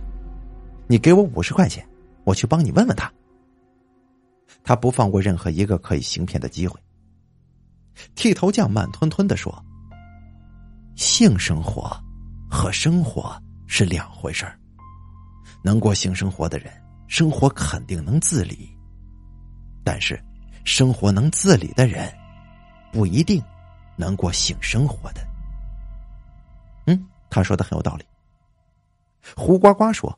[0.88, 1.86] 你给我五十块钱，
[2.24, 3.12] 我去帮你问问他。
[4.64, 6.80] 他不放过任何一个可以行骗的机会。”
[8.16, 9.54] 剃头匠慢吞吞的说
[10.96, 11.92] ：“性生活
[12.50, 13.38] 和生活
[13.68, 14.58] 是两回事儿。
[15.62, 16.72] 能过性生活的人，
[17.08, 18.70] 生活肯定能自理；
[19.84, 20.18] 但是，
[20.64, 22.10] 生活能自理的人，
[22.92, 23.44] 不一定
[23.96, 25.22] 能过性生活的。”
[26.88, 28.06] 嗯，他说的很有道理。
[29.36, 30.18] 胡呱呱说：“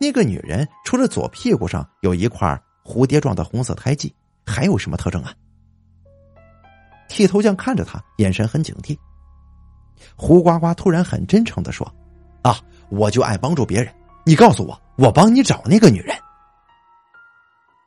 [0.00, 5.32] 那个女人除了左屁股上有一块蝴蝶状的红色胎记，还有什么特征啊？”
[7.08, 8.98] 剃头匠看着他，眼神很警惕。
[10.16, 11.86] 胡呱呱突然很真诚的说
[12.42, 13.94] ：“啊，我就爱帮助别人，
[14.24, 16.16] 你告诉我，我帮你找那个女人。”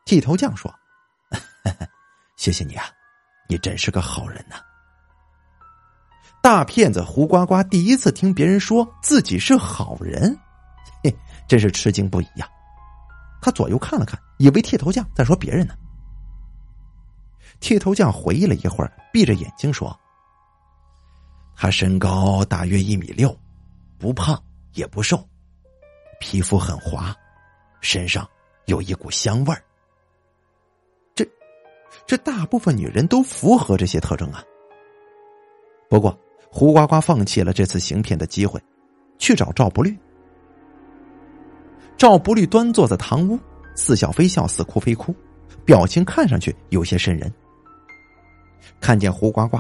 [0.06, 0.74] 剃头匠说
[2.38, 2.86] ：“谢谢你啊，
[3.48, 4.56] 你真是个好人呐。”
[6.42, 10.38] 大骗子胡呱呱第一次听别人说自己是好人，
[11.04, 11.16] 嘿，
[11.48, 12.48] 真是吃惊不已呀。
[13.42, 15.74] 他左右看了看，以为剃头匠在说别人呢。
[17.60, 19.98] 剃头匠回忆了一会儿，闭着眼睛说
[21.56, 23.36] ：“他身高大约一米六，
[23.98, 24.40] 不胖
[24.74, 25.28] 也不瘦，
[26.20, 27.16] 皮肤很滑，
[27.82, 28.28] 身上
[28.66, 29.64] 有一股香味儿。
[32.08, 34.44] 这，大部分女人都符合这些特征啊。
[35.90, 36.18] 不过，
[36.52, 38.62] 胡呱呱放弃了这次行骗的机会，
[39.18, 39.98] 去找赵不律。
[41.98, 43.40] 赵不律端坐在堂屋，
[43.76, 45.16] 似笑非笑，似哭非哭，
[45.64, 47.32] 表情看上去有些瘆人。”
[48.82, 49.58] 看见胡呱呱，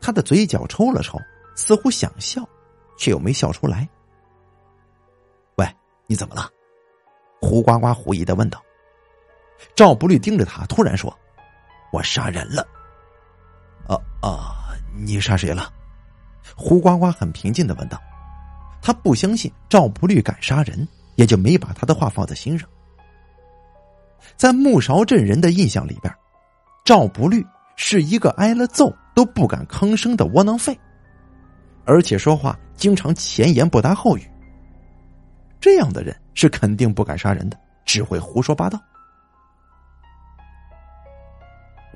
[0.00, 1.18] 他的嘴角抽了抽，
[1.54, 2.48] 似乎想笑，
[2.96, 3.88] 却又没笑出来。
[5.56, 5.66] 喂，
[6.06, 6.48] 你怎么了？
[7.40, 8.62] 胡呱呱狐疑的问道。
[9.74, 11.14] 赵不律盯着他，突然说
[11.94, 12.66] ：“我杀人了。”
[13.88, 14.74] 啊啊！
[14.96, 15.72] 你杀谁了？
[16.56, 18.00] 胡呱呱很平静的问道。
[18.82, 22.68] 他不相信赵不律敢杀人，也就没把他的话放在心上。
[24.36, 26.12] 在木勺镇人的印象里边，
[26.84, 27.44] 赵不律。
[27.76, 30.78] 是一个挨了揍都不敢吭声的窝囊废，
[31.84, 34.22] 而且说话经常前言不搭后语。
[35.60, 38.80] 这样的人是肯定不敢杀人的，只会胡说八道。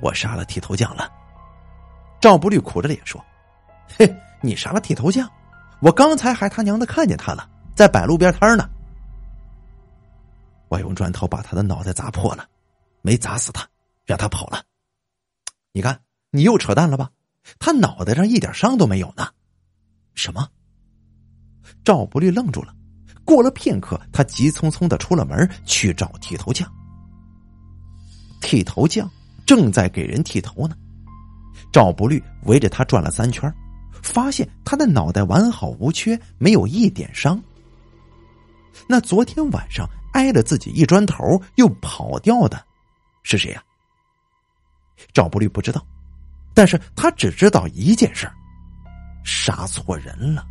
[0.01, 1.11] 我杀了剃头匠了，
[2.19, 3.23] 赵不律苦着脸说
[3.97, 5.29] ：“嘿，你杀了剃头匠？
[5.81, 8.69] 我刚才还他娘的看见他了，在摆路边摊呢。
[10.67, 12.47] 我用砖头把他的脑袋砸破了，
[13.01, 13.67] 没砸死他，
[14.05, 14.63] 让他跑了。”
[15.71, 15.99] 你看，
[16.31, 17.09] 你又扯淡了吧？
[17.57, 19.27] 他脑袋上一点伤都没有呢。
[20.15, 20.47] 什么？
[21.83, 22.75] 赵不律愣住了。
[23.23, 26.69] 过了片刻，他急匆匆的出了门去找剃头匠。
[28.41, 29.09] 剃头匠
[29.49, 30.75] 正在给人剃头呢。
[31.71, 33.51] 赵不律围着他转了三圈，
[34.03, 37.41] 发现他的脑袋完好无缺，没有一点伤。
[38.87, 42.63] 那昨天晚上挨了自己一砖头又跑掉的，
[43.23, 43.63] 是谁呀？
[45.13, 45.83] 赵不律不知道，
[46.53, 48.29] 但是他只知道一件事
[49.25, 50.45] 杀错人了。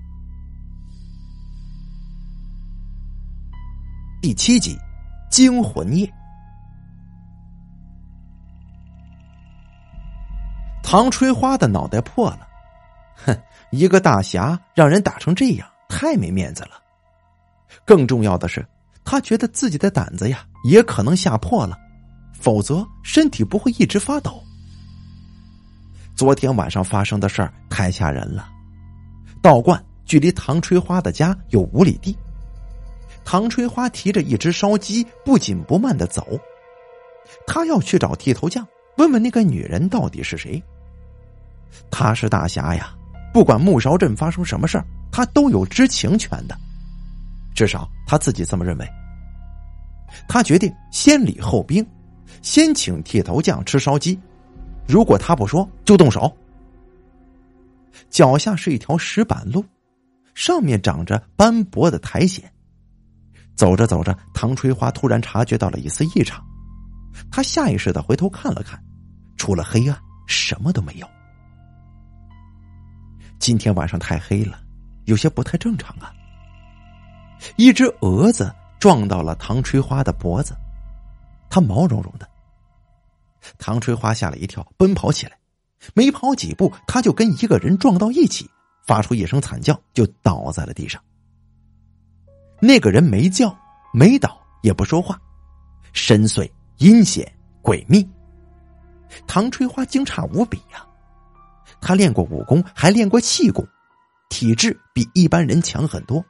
[4.21, 4.77] 第七集，
[5.31, 6.13] 惊魂夜。
[10.91, 12.49] 唐吹花的脑袋破了，
[13.15, 13.39] 哼，
[13.71, 16.83] 一个大侠让人打成这样，太没面子了。
[17.85, 18.67] 更重要的是，
[19.05, 21.77] 他觉得自己的胆子呀，也可能吓破了。
[22.33, 24.43] 否则，身体不会一直发抖。
[26.17, 28.49] 昨天晚上发生的事儿太吓人了。
[29.43, 32.17] 道观距离唐吹花的家有五里地，
[33.27, 36.27] 唐吹花提着一只烧鸡，不紧不慢的走。
[37.47, 40.59] 他要去找剃头匠，问问那个女人到底是谁。
[41.91, 42.95] 他是大侠呀，
[43.33, 46.57] 不管木勺镇发生什么事儿，他都有知情权的，
[47.55, 48.89] 至少他自己这么认为。
[50.29, 51.87] 他决定先礼后兵。
[52.43, 54.19] 先请剃头匠吃烧鸡，
[54.87, 56.35] 如果他不说，就动手。
[58.11, 59.65] 脚下是一条石板路，
[60.35, 62.45] 上面长着斑驳的苔藓。
[63.57, 66.45] 走着走着，唐春花突然察觉到了一丝异常，
[67.31, 68.81] 他下意识的回头看了看，
[69.37, 71.09] 除了黑暗，什么都没有。
[73.39, 74.61] 今天晚上太黑了，
[75.05, 76.13] 有些不太正常啊。
[77.57, 80.57] 一只蛾子撞到了唐春花的脖子。
[81.51, 82.29] 它毛茸茸的，
[83.57, 85.39] 唐春花吓了一跳，奔跑起来，
[85.95, 88.51] 没跑几步，他就跟一个人撞到一起，
[88.87, 91.03] 发出一声惨叫，就倒在了地上。
[92.61, 93.57] 那个人没叫，
[93.95, 95.19] 没倒，也不说话，
[95.95, 97.33] 深邃、阴险、
[97.63, 98.07] 诡秘。
[99.27, 100.85] 唐春花惊诧无比呀！
[101.81, 103.67] 他练过武功，还练过气功，
[104.29, 106.25] 体质比一般人强很多。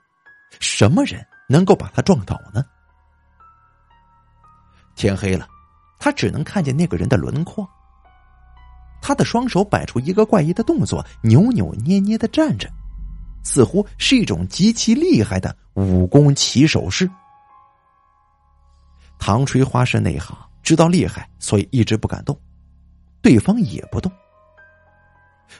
[0.61, 2.64] 什么人能够把他撞倒呢？
[4.94, 5.46] 天黑了，
[5.99, 7.68] 他只能看见那个人的轮廓。
[9.01, 12.68] 他的双手摆出一个怪异的动作，扭扭捏捏的站着，
[13.44, 17.09] 似乎是一种极其厉害的武功起手式。
[19.18, 22.38] 唐吹花是内行，知道厉害，所以一直不敢动。
[23.22, 24.11] 对方也不动。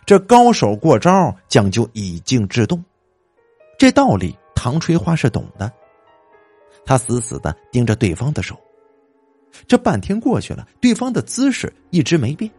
[0.05, 2.83] 这高手过招讲究以静制动，
[3.79, 5.71] 这道理唐吹花是懂的。
[6.85, 8.59] 他死死的盯着对方的手，
[9.67, 12.51] 这半天过去了，对方的姿势一直没变。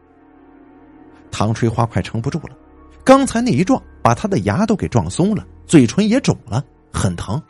[1.31, 2.55] 唐吹花快撑不住了，
[3.03, 7.41] 刚才那一撞把他的牙都给撞松了，嘴唇也肿了，很疼。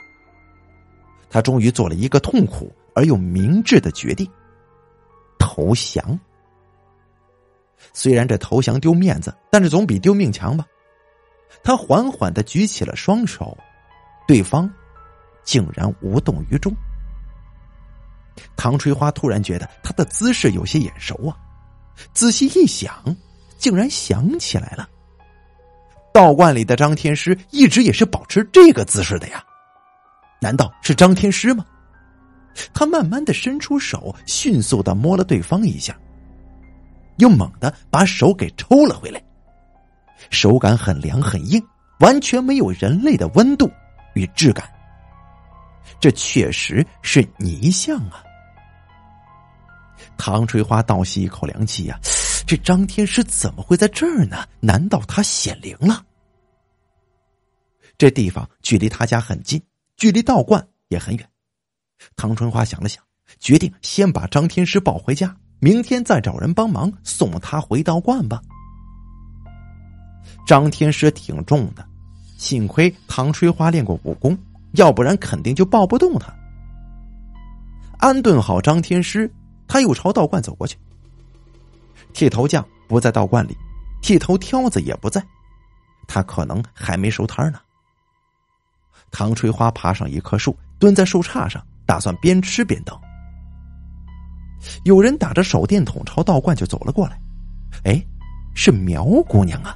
[1.29, 4.29] 他终于做了一个痛苦而又明智的决定：
[5.37, 6.19] 投降。
[7.93, 10.65] 虽然这投降丢面子，但是总比丢命强吧。
[11.63, 13.57] 他缓缓的举起了双手，
[14.27, 14.69] 对方
[15.43, 16.73] 竟然无动于衷。
[18.55, 21.35] 唐春花突然觉得他的姿势有些眼熟啊，
[22.13, 23.15] 仔细一想，
[23.57, 24.87] 竟然想起来了。
[26.13, 29.43] 道观里的张天师一直也是保持这个姿势的呀，
[30.39, 31.65] 难道是张天师吗？
[32.73, 35.97] 他慢慢的伸出手，迅速的摸了对方一下。
[37.19, 39.21] 又猛地把手给抽了回来，
[40.29, 41.63] 手感很凉很硬，
[41.99, 43.69] 完全没有人类的温度
[44.15, 44.69] 与质感。
[45.99, 48.23] 这确实是泥像啊！
[50.17, 51.99] 唐垂花倒吸一口凉气呀，
[52.47, 54.45] 这张天师怎么会在这儿呢？
[54.59, 56.05] 难道他显灵了？
[57.97, 59.61] 这地方距离他家很近，
[59.97, 61.29] 距离道观也很远。
[62.15, 63.03] 唐春花想了想，
[63.39, 65.35] 决定先把张天师抱回家。
[65.59, 68.41] 明天再找人帮忙送他回道观吧。
[70.47, 71.85] 张天师挺重的，
[72.37, 74.37] 幸亏唐吹花练过武功，
[74.73, 76.33] 要不然肯定就抱不动他。
[77.97, 79.31] 安顿好张天师，
[79.67, 80.77] 他又朝道观走过去。
[82.13, 83.55] 剃头匠不在道观里，
[84.01, 85.23] 剃头挑子也不在，
[86.07, 87.59] 他可能还没收摊呢。
[89.11, 92.99] 唐吹花爬上一棵树，蹲在树杈上，打算边吃边等。
[94.83, 97.19] 有人打着手电筒朝道观就走了过来，
[97.83, 98.03] 哎，
[98.55, 99.75] 是苗姑娘啊！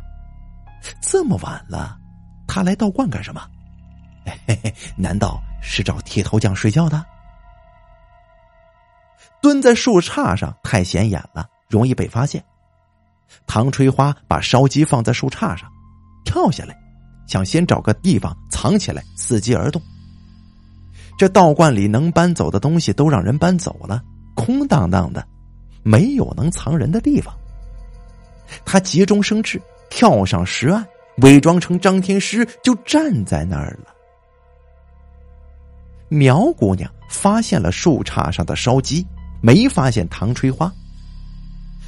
[1.02, 1.98] 这么晚了，
[2.48, 3.42] 她来道观干什么？
[4.48, 7.04] 嘿嘿，难道是找剃头匠睡觉的？
[9.42, 12.44] 蹲在树杈上太显眼了，容易被发现。
[13.48, 15.70] 唐吹花把烧鸡放在树杈上，
[16.24, 16.78] 跳下来，
[17.28, 19.82] 想先找个地方藏起来，伺机而动。
[21.18, 24.04] 这道观里能搬走的东西都让人搬走了。
[24.34, 25.26] 空荡荡的，
[25.84, 27.34] 没有能藏人的地方。
[28.66, 30.86] 他急中生智，跳上石岸，
[31.18, 33.94] 伪装成张天师，就站在那儿了。
[36.10, 39.06] 苗姑娘发现了树杈上的烧鸡，
[39.42, 40.72] 没发现唐吹花。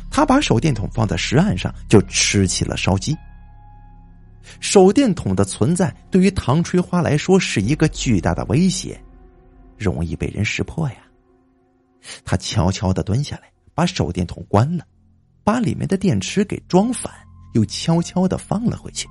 [0.10, 3.16] 她把手电筒放在石岸上，就吃起了烧鸡。
[4.60, 9.00] 手电筒的存在对于唐吹花来说是一个巨大的威胁，
[9.78, 10.96] 容易被人识破呀。
[12.24, 14.86] 他悄悄的蹲下来，把手电筒关了，
[15.44, 17.12] 把里面的电池给装反，
[17.54, 19.08] 又悄悄的放了回去。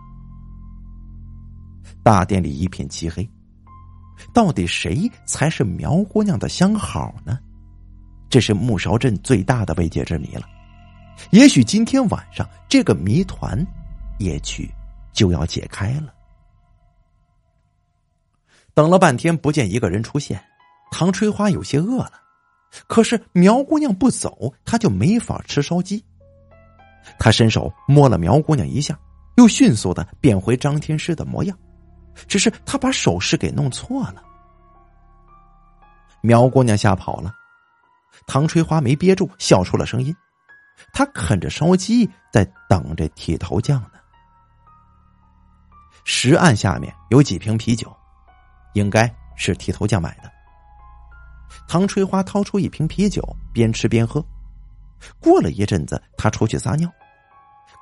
[2.02, 3.28] 大殿里一片漆黑，
[4.32, 7.38] 到底谁才是苗姑娘的相好呢？
[8.28, 10.48] 这是木勺镇最大的未解之谜了。
[11.30, 13.64] 也许今天晚上这个谜团，
[14.18, 14.68] 也许
[15.12, 16.12] 就要解开了。
[18.74, 20.42] 等了半天不见一个人出现，
[20.90, 22.23] 唐春花有些饿了。
[22.86, 26.04] 可是苗姑娘不走，他就没法吃烧鸡。
[27.18, 28.98] 他伸手摸了苗姑娘一下，
[29.36, 31.56] 又迅速的变回张天师的模样，
[32.26, 34.22] 只是他把手势给弄错了。
[36.20, 37.32] 苗姑娘吓跑了，
[38.26, 40.14] 唐吹花没憋住，笑出了声音。
[40.92, 43.90] 他啃着烧鸡，在等着剃头匠呢。
[46.04, 47.94] 石案下面有几瓶啤酒，
[48.72, 50.33] 应该是剃头匠买的。
[51.66, 54.24] 唐春花掏出一瓶啤酒，边吃边喝。
[55.20, 56.88] 过了一阵子，他出去撒尿，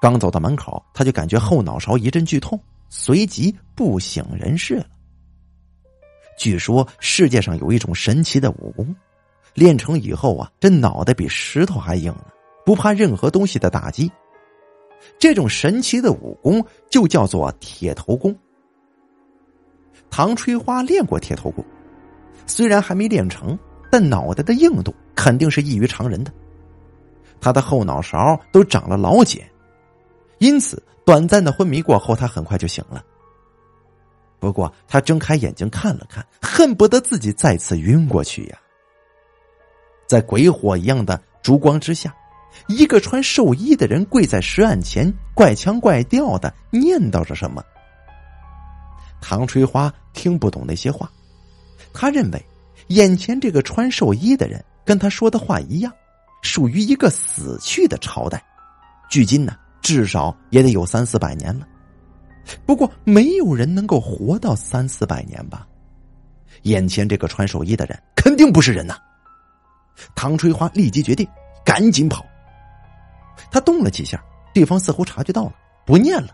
[0.00, 2.58] 刚走到门口，他就感觉后脑勺一阵剧痛，
[2.88, 4.86] 随即不省人事了。
[6.38, 8.94] 据说世界上有一种神奇的武功，
[9.54, 12.26] 练成以后啊，这脑袋比石头还硬呢，
[12.64, 14.10] 不怕任何东西的打击。
[15.18, 18.34] 这种神奇的武功就叫做铁头功。
[20.10, 21.64] 唐春花练过铁头功。
[22.46, 23.56] 虽然还没练成，
[23.92, 26.32] 但脑袋的硬度肯定是异于常人的。
[27.42, 29.46] 他的后脑勺都长了老茧，
[30.38, 33.04] 因此短暂的昏迷过后，他很快就醒了。
[34.38, 38.58] 不过他睁开眼睛看了看，恨不得自己再次晕过去呀！
[40.06, 42.14] 在鬼火一样的烛光之下，
[42.68, 47.62] 一个穿寿衣的人跪在石案前，怪腔怪调的念叨着什么。
[49.20, 51.10] 唐吹花听不懂那些话，
[51.92, 52.42] 他认为
[52.94, 55.92] 眼前这个穿寿衣的人跟他说的话一样，
[56.42, 58.42] 属于一个死去的朝代，
[59.10, 61.66] 距今呢至少也得有三四百年了。
[62.66, 65.66] 不过没有人能够活到三四百年吧？
[66.62, 68.96] 眼前这个穿寿衣的人肯定不是人呐！
[70.14, 71.26] 唐春花立即决定
[71.64, 72.24] 赶紧跑。
[73.50, 74.22] 他动了几下，
[74.54, 76.28] 对方似乎察觉到了，不念了，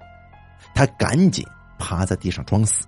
[0.74, 1.44] 他赶紧。
[1.80, 2.84] 趴在地上装死，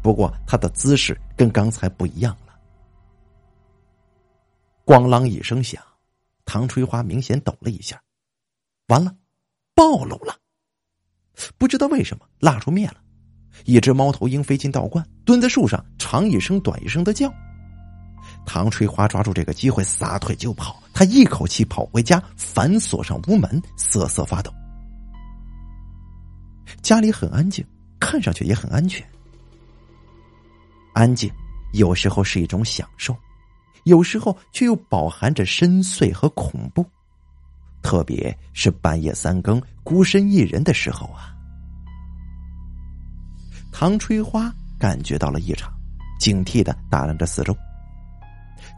[0.00, 2.34] 不过他的姿势跟刚才不一样。
[4.84, 5.82] 咣啷一声响，
[6.44, 8.00] 唐春花明显抖了一下，
[8.88, 9.14] 完了，
[9.74, 10.36] 暴露了。
[11.58, 12.96] 不知道为什么，蜡烛灭了，
[13.64, 17.32] 一只猫头鹰飞进道观，蹲在树上，长一声短一声的叫。
[18.46, 20.82] 唐春花抓住这个机会，撒腿就跑。
[20.92, 24.52] 他一口气跑回家，反锁上屋门，瑟瑟发抖。
[26.82, 27.64] 家里很安静。
[28.00, 29.02] 看上去也很安全，
[30.92, 31.32] 安静
[31.72, 33.16] 有时候是一种享受，
[33.84, 36.84] 有时候却又饱含着深邃和恐怖，
[37.82, 41.34] 特别是半夜三更孤身一人的时候啊。
[43.72, 45.72] 唐吹花感觉到了异常，
[46.18, 47.56] 警惕的打量着四周，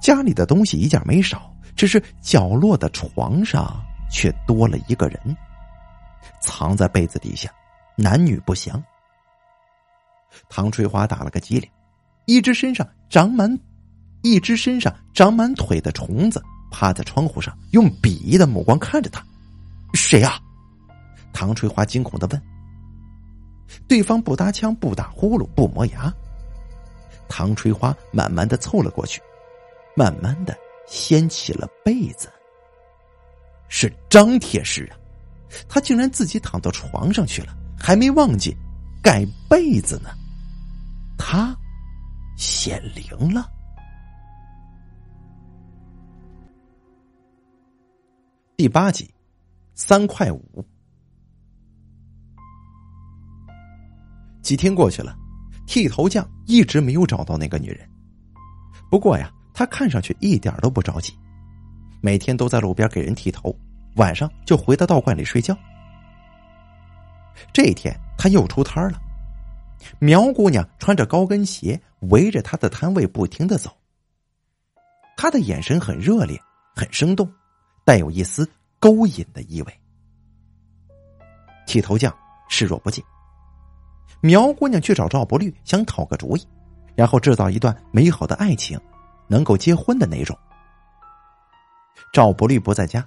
[0.03, 3.81] 家里的东西一件没少，只是角落的床上
[4.11, 5.37] 却多了一个人，
[6.41, 7.51] 藏在被子底下，
[7.95, 8.83] 男女不详。
[10.49, 11.71] 唐翠花打了个激灵，
[12.25, 13.59] 一只身上长满，
[14.31, 19.25] 一只身上长满腿的虫子趴在窗户上，用鄙夷的目光看着他。
[19.95, 20.39] 谁呀？
[21.33, 22.43] 唐翠花惊恐的问。
[23.87, 26.13] 对方不搭腔，不打呼噜，不磨牙。
[27.29, 29.21] 唐翠花慢慢的凑了过去，
[29.97, 30.57] 慢慢的
[30.87, 32.29] 掀起了被子。
[33.69, 34.95] 是张铁石啊！
[35.69, 38.57] 他竟然自己躺到床上去了，还没忘记
[39.03, 40.11] 盖被子呢。
[41.19, 41.57] 他
[42.37, 43.51] 显灵了。
[48.67, 49.09] 第八集，
[49.77, 50.67] 三块五。
[54.43, 55.17] 几天过去了，
[55.69, 57.89] 剃头匠一直没有找到那个女人。
[58.91, 61.17] 不过呀，他看上去一点都不着急，
[62.01, 63.57] 每天都在路边给人剃头，
[63.95, 65.57] 晚上就回到道观里睡觉。
[67.53, 69.01] 这一天，他又出摊了。
[70.01, 73.71] 苗姑娘穿着高跟鞋，围着他的摊位不停的走。
[75.17, 76.37] 他的眼神很热烈，
[76.75, 77.33] 很生动，
[77.87, 78.47] 带有一丝
[78.81, 79.81] 勾引的意味。
[81.69, 82.13] 剃头匠
[82.49, 83.03] 视若不见。
[84.21, 86.45] 苗姑娘去找赵不律，想讨个主意，
[86.97, 88.81] 然后制造一段美好的爱情，
[89.29, 90.37] 能够结婚的那种。
[92.13, 93.07] 赵不律不在家，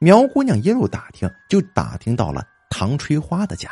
[0.00, 3.70] 苗姑娘一路打听，就打听到了唐吹花的家。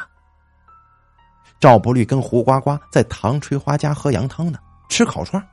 [1.59, 5.45] 赵不律跟胡瓜瓜在唐吹花家喝羊汤呢，吃烤串。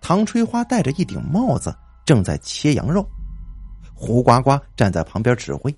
[0.00, 3.06] 唐吹花戴着一顶帽子，正在切羊肉。
[3.94, 5.74] 胡呱呱站在旁边指挥。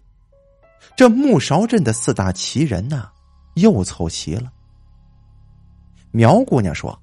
[0.97, 3.11] 这木勺镇的四大奇人呐，
[3.55, 4.53] 又凑齐了。
[6.11, 6.99] 苗姑娘说：“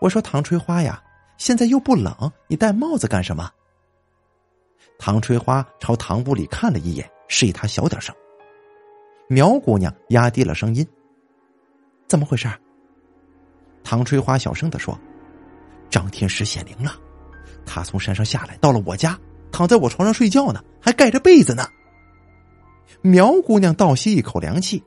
[0.00, 1.02] 我说唐吹花呀，
[1.38, 3.50] 现在又不冷，你戴帽子干什么？”
[4.98, 8.14] 唐吹花朝堂屋里看了一眼，示意他小点声。
[9.28, 10.86] 苗姑娘压低了声音
[12.06, 12.48] ：“怎么回事？”
[13.82, 14.98] 唐吹花小声的说
[15.88, 16.92] ：“张天师显灵了，
[17.64, 19.18] 他从山上下来，到了我家，
[19.50, 21.68] 躺在我床上睡觉呢，还盖着被子呢。”
[23.02, 24.82] 苗姑娘倒吸一口凉气：“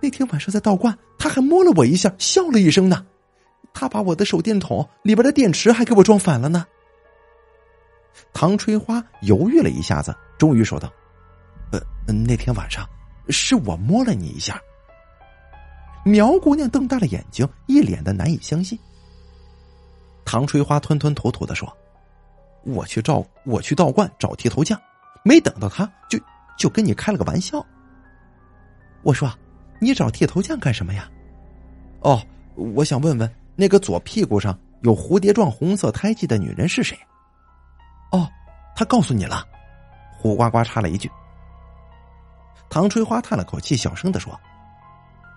[0.00, 3.04] 那天晚上在道观，他还摸了我一下，笑了一声呢。
[3.72, 6.66] 他把我的手电筒里边的电池还给我装反了呢。”
[8.32, 10.92] 唐春花犹豫了一下子，终于说道
[11.72, 11.80] ：“呃，
[12.12, 12.86] 那天晚上。”
[13.32, 14.60] 是我摸了你一下。
[16.04, 18.76] 苗姑娘瞪大了眼睛，一脸的难以相信。
[20.30, 21.76] 唐春花吞吞吐吐的说
[22.62, 24.80] ：“我去照，我去道观找剃头匠，
[25.24, 26.16] 没等到他，就
[26.56, 27.66] 就跟你开了个玩笑。
[29.02, 29.28] 我说，
[29.80, 31.10] 你找剃头匠干什么呀？
[32.02, 32.24] 哦，
[32.54, 36.96] 我想问问那个左屁股上有蝴蝶状红色胎记的女人是谁？
[38.12, 38.30] 哦，
[38.76, 39.44] 他告诉你了。
[40.16, 41.10] 胡呱呱插了一句。
[42.68, 44.40] 唐春花叹了口气，小声的说：“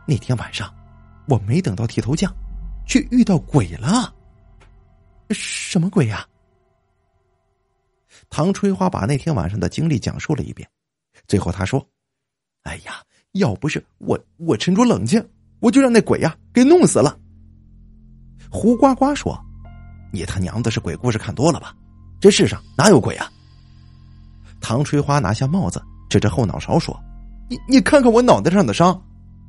[0.06, 0.72] 那天晚上，
[1.28, 2.32] 我没等到剃头匠，
[2.86, 4.14] 却遇到鬼了。
[5.34, 6.26] 什么鬼呀？
[8.30, 10.68] 唐春花把那天晚上的经历讲述了一遍，
[11.28, 11.86] 最后他说
[12.64, 13.04] ：“哎呀，
[13.34, 15.24] 要不是我，我沉着冷静，
[15.60, 17.18] 我就让那鬼呀给弄死了。”
[18.50, 19.38] 胡呱呱说
[20.12, 21.76] ：“你他娘的是鬼故事看多了吧？
[22.20, 23.30] 这世上哪有鬼啊？”
[24.62, 26.98] 唐春花拿下帽子，指着后脑勺说
[27.50, 29.00] ：“你你看看我脑袋上的伤，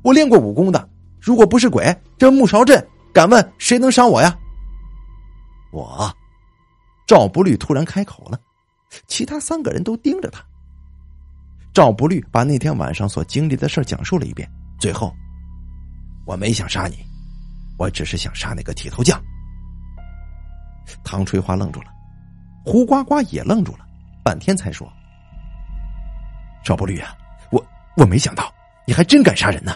[0.03, 4.37] 我练过武功的，如果不是鬼，这木勺镇敢问谁能伤我呀？”
[5.75, 6.09] 我，
[7.05, 8.39] 赵不律突然开口了，
[9.07, 10.41] 其他三个人都盯着他。
[11.73, 14.49] 赵不律把那天晚上所经历的事讲述了一遍，
[14.79, 15.13] 最后，
[16.25, 17.05] 我没想杀你，
[17.77, 19.21] 我只是想杀那个剃头匠。
[21.03, 21.87] 唐春花愣住了，
[22.63, 23.85] 胡呱呱也愣住了，
[24.23, 24.89] 半天才说
[26.63, 27.13] ：“赵不律啊，
[27.51, 27.61] 我
[27.97, 28.49] 我没想到
[28.87, 29.75] 你还真敢杀人呢。”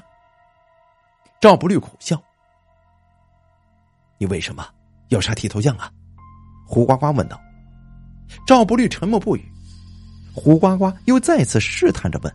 [1.42, 2.22] 赵不律苦笑
[4.18, 4.66] ：“你为什么？”
[5.10, 5.92] 要杀剃头匠啊？
[6.66, 7.40] 胡呱呱问道。
[8.46, 9.44] 赵不律沉默不语。
[10.34, 12.34] 胡呱呱又再次试探着问：“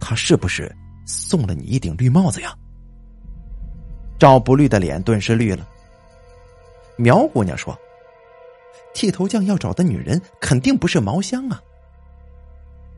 [0.00, 0.74] 他是不是
[1.04, 2.54] 送了你一顶绿帽子呀？”
[4.18, 5.68] 赵不律的脸顿时绿了。
[6.96, 7.78] 苗姑娘说
[8.94, 11.60] ：“剃头匠要找的女人肯定不是毛香啊。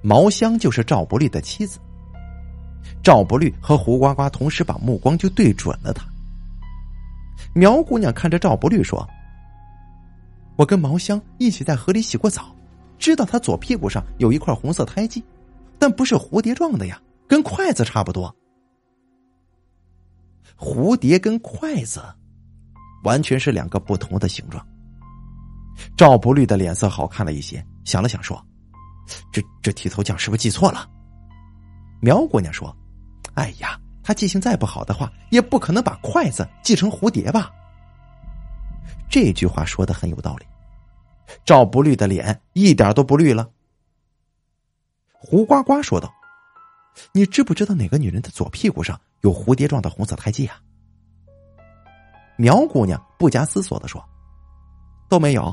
[0.02, 1.80] 毛香就是赵不律的妻子。”
[3.02, 6.06] 赵不律和胡呱呱同时把目光就对准了他。
[7.54, 9.06] 苗姑娘看着赵不律说
[10.56, 12.54] ：“我跟毛香一起在河里洗过澡，
[12.98, 15.22] 知道他左屁股上有一块红色胎记，
[15.78, 18.34] 但不是蝴蝶状的呀，跟筷子差不多。
[20.58, 22.02] 蝴蝶跟筷子，
[23.04, 24.66] 完全是两个不同的形状。”
[25.96, 28.42] 赵不律的脸色好看了一些，想了想说
[29.30, 30.88] ：“这这剃头匠是不是记错了？”
[32.00, 32.74] 苗姑娘说
[33.34, 37.50] ：“哎呀。”他记性再不好的话，也不可能把筷子记成蝴蝶吧？
[39.10, 40.46] 这句话说的很有道理。
[41.44, 43.50] 赵不绿的脸一点都不绿了。
[45.10, 46.14] 胡呱呱说道
[47.10, 50.60] ：“你知不知道哪个女人的左屁股上有蝴蝶状的红色胎记啊？”
[52.38, 54.00] 苗姑娘不假思索的说
[55.10, 55.52] ：“都没有。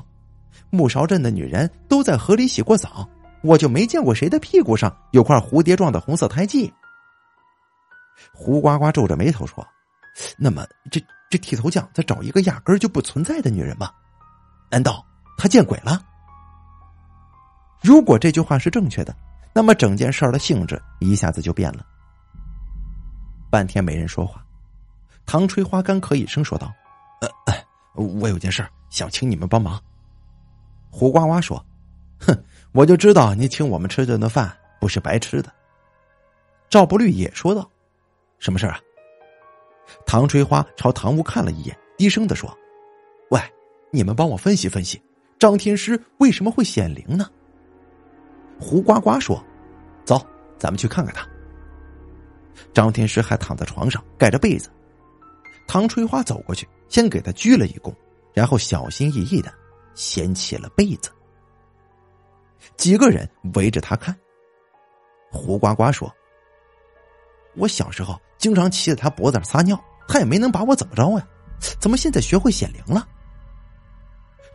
[0.69, 3.09] 木勺镇的女人都在河里洗过澡，
[3.41, 6.71] 我就没见过谁的屁股上有块蝴蝶状的红色胎记。”
[8.31, 9.65] 胡呱呱皱着眉头说
[10.37, 13.91] ：“那么，这这剃头匠在找一个压根儿就不存在的女人吗？
[14.69, 15.05] 难道
[15.37, 16.01] 他见鬼了？
[17.81, 19.15] 如果这句话是正确的，
[19.53, 21.85] 那么整件事儿的性质一下子就变了。”
[23.51, 24.43] 半天没人说话，
[25.25, 26.73] 唐吹花干咳一声说道
[27.45, 27.53] ：“呃，
[27.95, 29.79] 我有件事想请你们帮忙。”
[30.89, 31.63] 胡呱呱说
[32.19, 35.51] ：“哼，我就知道你请我们吃这顿饭不是白吃的。”
[36.69, 37.69] 赵不律也说道。
[38.43, 38.77] 什么事啊？
[40.05, 42.53] 唐春花朝堂屋看了一眼，低声的说
[43.31, 43.39] ：“喂，
[43.89, 45.01] 你们帮我分析分析，
[45.39, 47.29] 张天师为什么会显灵呢？”
[48.59, 49.41] 胡呱呱说
[50.03, 50.21] ：“走，
[50.59, 51.25] 咱们去看看他。”
[52.73, 54.69] 张天师还躺在床上盖着被子，
[55.65, 57.95] 唐春花走过去，先给他鞠了一躬，
[58.33, 59.49] 然后小心翼翼的
[59.95, 61.09] 掀起了被子。
[62.75, 64.13] 几个人围着他看。
[65.31, 66.13] 胡呱呱说
[67.55, 71.25] ：“我小时候。”经常骑在他脖子上撒尿，他也没能把我怎么着呀？
[71.79, 73.07] 怎么现在学会显灵了？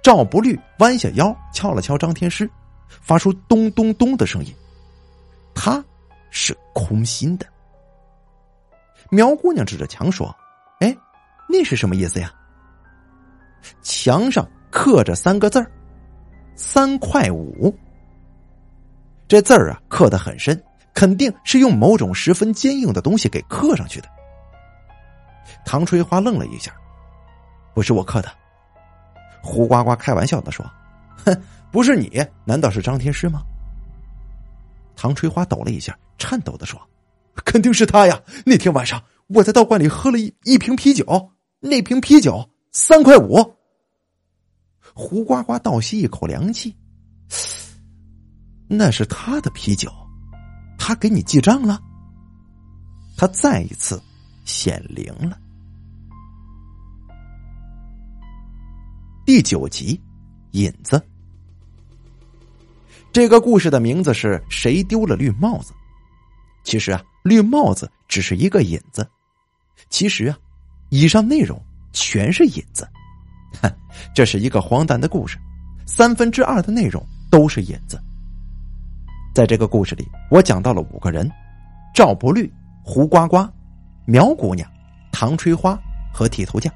[0.03, 2.51] 赵不律弯下腰敲了敲张天师，
[2.86, 4.55] 发出咚咚咚的声音。
[5.55, 5.82] 他
[6.30, 7.46] 是空心的。
[9.09, 10.36] 苗姑娘指着墙说
[10.80, 10.94] ：“哎，
[11.49, 12.30] 那是什么意思呀？”
[13.80, 15.72] 墙上刻着三个字儿
[16.55, 17.74] ：“三块五。”
[19.26, 20.62] 这字儿啊，刻的很深。
[20.95, 24.09] 肯定是用某种十分坚硬的东西给刻上去的。
[25.64, 26.72] 唐春花愣了一下，
[27.74, 28.30] 不是我刻的。
[29.43, 30.68] 胡呱呱开玩笑的说
[31.24, 33.43] ：“哼，不是你，难道是张天师吗？”
[34.97, 36.80] 唐春花抖了一下，颤抖的说
[37.45, 38.20] ：“肯定是他呀！
[38.45, 41.30] 那天晚上我在道观里喝了一一瓶啤酒，
[41.61, 43.55] 那瓶啤酒三块五。”
[44.93, 46.76] 胡呱呱倒吸一口凉气，
[48.68, 49.89] 那是他的啤酒。
[50.89, 51.78] 他给你记账了，
[53.14, 54.03] 他再一次
[54.47, 55.39] 显灵了。
[59.26, 60.01] 第九集，
[60.53, 60.99] 引子。
[63.12, 65.74] 这个故事的名字是谁丢了绿帽子？
[66.64, 69.07] 其实啊，绿帽子只是一个引子。
[69.91, 70.39] 其实啊，
[70.89, 71.62] 以上内容
[71.93, 72.89] 全是引子。
[73.61, 73.70] 哼，
[74.14, 75.36] 这是一个荒诞的故事，
[75.84, 78.03] 三分之二的内容都是引子。
[79.34, 81.30] 在这个故事里，我讲到了五个人：
[81.94, 82.52] 赵不绿、
[82.82, 83.46] 胡呱呱、
[84.04, 84.68] 苗姑娘、
[85.12, 85.78] 唐吹花
[86.12, 86.72] 和剃头匠。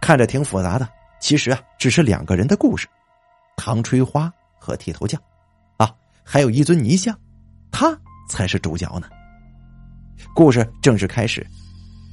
[0.00, 0.88] 看着挺复杂的，
[1.20, 2.86] 其实啊，只是两个人的故事：
[3.56, 5.20] 唐吹花和剃头匠。
[5.76, 7.18] 啊，还有一尊泥像，
[7.72, 7.98] 他
[8.28, 9.08] 才是主角呢。
[10.34, 11.44] 故事正式开始，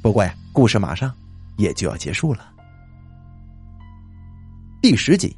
[0.02, 1.14] 不过呀，故事马上
[1.58, 2.52] 也就要结束了。
[4.82, 5.38] 第十集，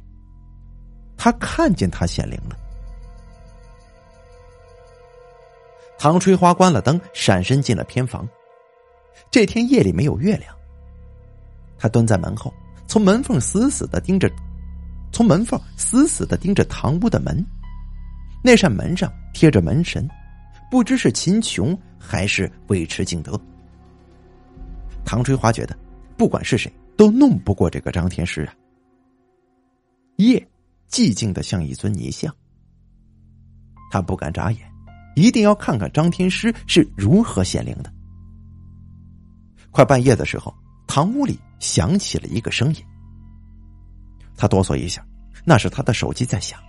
[1.18, 2.56] 他看见他显灵了。
[6.04, 8.28] 唐吹花关了灯，闪身进了偏房。
[9.30, 10.54] 这天夜里没有月亮，
[11.78, 12.52] 他蹲在门后，
[12.86, 14.30] 从门缝死死的盯着，
[15.12, 17.42] 从门缝死死的盯着堂屋的门。
[18.42, 20.06] 那扇门上贴着门神，
[20.70, 23.40] 不知是秦琼还是尉迟敬德。
[25.06, 25.74] 唐吹花觉得，
[26.18, 28.52] 不管是谁都弄不过这个张天师啊。
[30.16, 30.46] 夜
[30.90, 32.30] 寂静的像一尊泥像，
[33.90, 34.73] 他不敢眨眼。
[35.14, 37.92] 一定要看看张天师是如何显灵的。
[39.70, 40.54] 快半夜的时候，
[40.86, 42.84] 堂屋里响起了一个声音。
[44.36, 45.04] 他哆嗦一下，
[45.44, 46.60] 那是他的手机在响，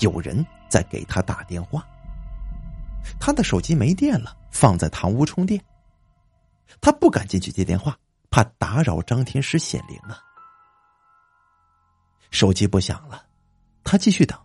[0.00, 1.86] 有人在给他打电话。
[3.20, 5.60] 他的手机没电了，放在堂屋充电。
[6.80, 7.96] 他不敢进去接电话，
[8.30, 10.18] 怕打扰张天师显灵啊。
[12.30, 13.24] 手机不响了，
[13.84, 14.38] 他继续等。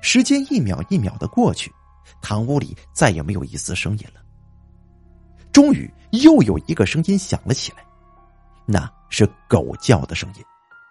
[0.00, 1.72] 时间一秒一秒的过去。
[2.20, 4.20] 堂屋里再也没有一丝声音了。
[5.52, 7.78] 终于，又有一个声音响了起来，
[8.66, 10.44] 那是狗叫的声音，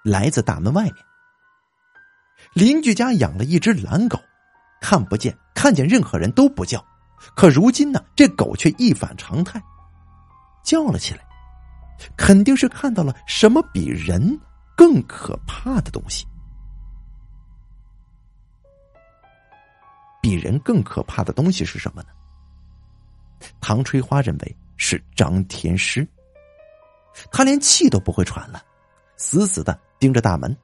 [0.04, 0.96] 来自大门外面。
[2.54, 4.20] 邻居家养了一只蓝狗，
[4.82, 6.84] 看不见、看见任何人都不叫，
[7.36, 9.62] 可如今呢，这狗却一反常态，
[10.64, 11.22] 叫了起来，
[12.18, 14.40] 肯定是看到了什么比人
[14.76, 16.28] 更可怕的东西。
[20.22, 22.10] 比人更可怕的东西是什么呢？
[23.62, 26.08] 唐吹花认为是张天师。
[27.32, 28.64] 他连气都不会喘了，
[29.16, 30.56] 死死的盯着大门。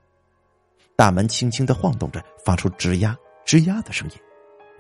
[0.96, 4.16] 大门轻轻的晃动着，发出吱呀吱呀的声音，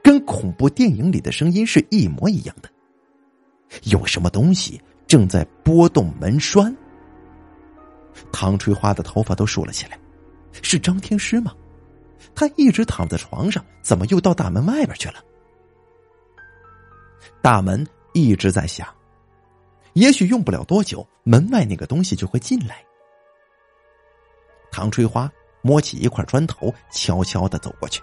[0.04, 2.70] 跟恐怖电影里的声音是一模一样的。
[3.86, 6.76] 有什么东西正在拨动门栓？
[8.32, 10.00] 唐吹花的头发都竖了起来，
[10.62, 11.52] 是张天师吗？
[12.36, 15.24] 他一直躺在床上，怎么又到大门外边去了？
[17.42, 18.88] 大门一直在响，
[19.94, 22.84] 也许用不了多久，门外那个东西就会进来。
[24.72, 25.32] 唐吹花
[25.62, 28.02] 摸起一块砖头，悄悄的走过去，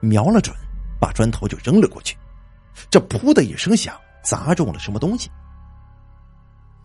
[0.00, 0.54] 瞄了准，
[1.00, 2.16] 把砖头就扔了过去。
[2.90, 5.30] 这“噗”的一声响，砸中了什么东西。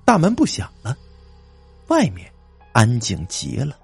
[0.04, 0.98] 大门不响了，
[1.88, 2.32] 外面
[2.74, 3.78] 安静极了。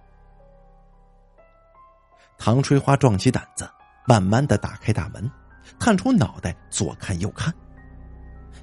[2.43, 3.69] 唐春花壮起胆子，
[4.03, 5.29] 慢慢的打开大门，
[5.79, 7.53] 探出脑袋左看右看。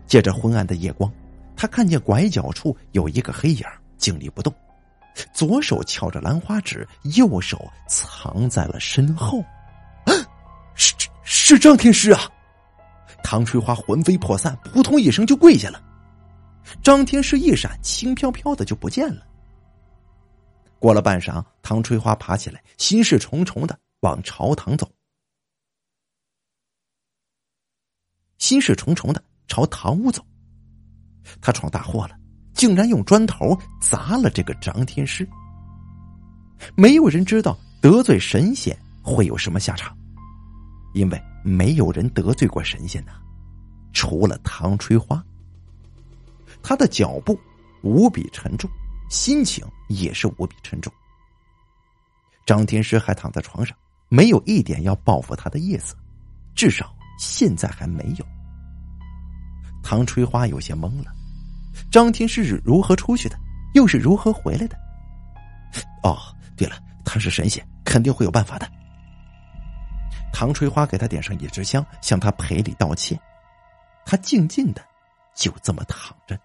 [0.05, 1.09] 借着昏暗的夜光，
[1.55, 3.65] 他看见拐角处有一个黑影
[3.97, 4.53] 静立不动，
[5.33, 9.45] 左手翘着兰花指，右手藏在了身后。
[10.75, 12.23] 是是张天师啊！
[13.23, 15.81] 唐春花魂飞魄散，扑通一声就跪下了。
[16.83, 19.23] 张天师一闪，轻飘飘的就不见了。
[20.79, 24.91] 过了半晌，唐吹花爬起来，心事重重的往朝堂走。
[28.39, 30.25] 心事重重的朝堂屋走，
[31.41, 32.17] 他闯大祸了，
[32.55, 35.29] 竟然用砖头砸了这个张天师。
[36.77, 39.97] 没有人知道得罪神仙会有什么下场，
[40.95, 43.13] 因为没有人得罪过神仙呐，
[43.93, 45.25] 除了唐吹花。
[46.63, 47.39] 他的脚步
[47.83, 48.71] 无比沉重。
[49.09, 50.93] 心情也是无比沉重。
[52.47, 53.77] 张天师还躺在床上，
[54.09, 55.95] 没有一点要报复他的意思，
[56.55, 58.27] 至少现在还没有。
[59.83, 61.13] 唐吹花有些懵了，
[61.91, 63.39] 张天师是如何出去的，
[63.75, 64.77] 又是如何回来的？
[66.03, 66.19] 哦，
[66.57, 68.71] 对了，他是神仙，肯定会有办法的。
[70.33, 73.19] 唐吹花给他点上一支香，向他赔礼道歉。
[74.05, 74.83] 他静静的
[75.35, 76.39] 就这么躺着。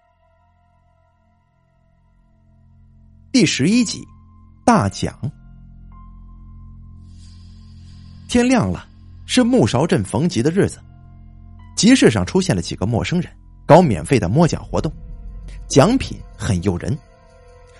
[3.34, 4.06] 第十一集，
[4.64, 5.12] 大奖。
[8.28, 8.86] 天亮了，
[9.26, 10.78] 是木勺镇逢集的日子。
[11.74, 13.28] 集市上出现了几个陌生人，
[13.66, 14.92] 搞免费的摸奖活动，
[15.66, 16.96] 奖品很诱人。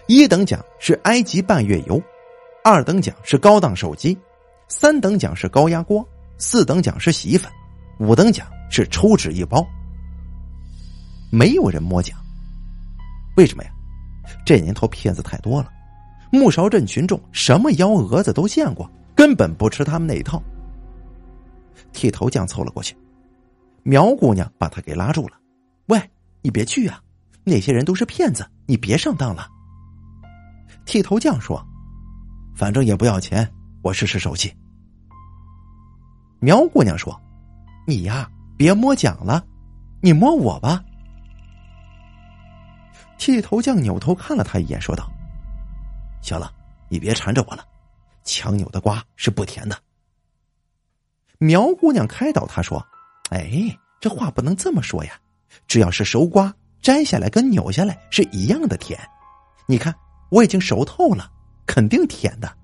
[0.08, 2.02] 一等奖是埃及半月游，
[2.64, 4.18] 二等奖是高档手机，
[4.66, 6.04] 三等奖是高压锅，
[6.36, 7.48] 四等奖是洗衣粉，
[8.00, 9.64] 五等奖是抽纸一包。
[11.30, 12.18] 没有人摸奖，
[13.36, 13.70] 为什么呀？
[14.44, 15.70] 这年头骗子太多了，
[16.30, 20.42] 木勺镇群众什么幺蛾子都见过，根本不吃他们那一套。
[21.92, 22.96] 剃头匠凑了过去，
[23.82, 25.36] 苗姑娘把他给拉住了
[25.86, 26.00] ：“喂，
[26.42, 27.00] 你别去啊，
[27.44, 29.46] 那些人都是骗子，你别上当了。
[30.84, 31.64] 剃头匠说
[32.54, 33.48] ：“反正也不要钱，
[33.82, 34.52] 我试试手气。”
[36.40, 37.18] 苗姑娘说
[37.86, 39.44] ：“你呀，别摸奖了，
[40.00, 40.82] 你摸我吧。”
[43.18, 45.10] 剃头匠扭头看了他一眼，说道
[46.20, 46.52] ：“行了，
[46.88, 47.66] 你别缠着我了，
[48.24, 49.78] 强扭的瓜是不甜的。”
[51.38, 52.84] 苗姑娘开导他说
[53.30, 53.50] ：“哎，
[54.00, 55.18] 这话不能这么说呀，
[55.66, 58.98] 只要是熟瓜，摘下来跟扭下来是一样的甜。
[59.66, 59.94] 你看，
[60.30, 61.30] 我已经熟透了，
[61.66, 62.56] 肯定甜的。”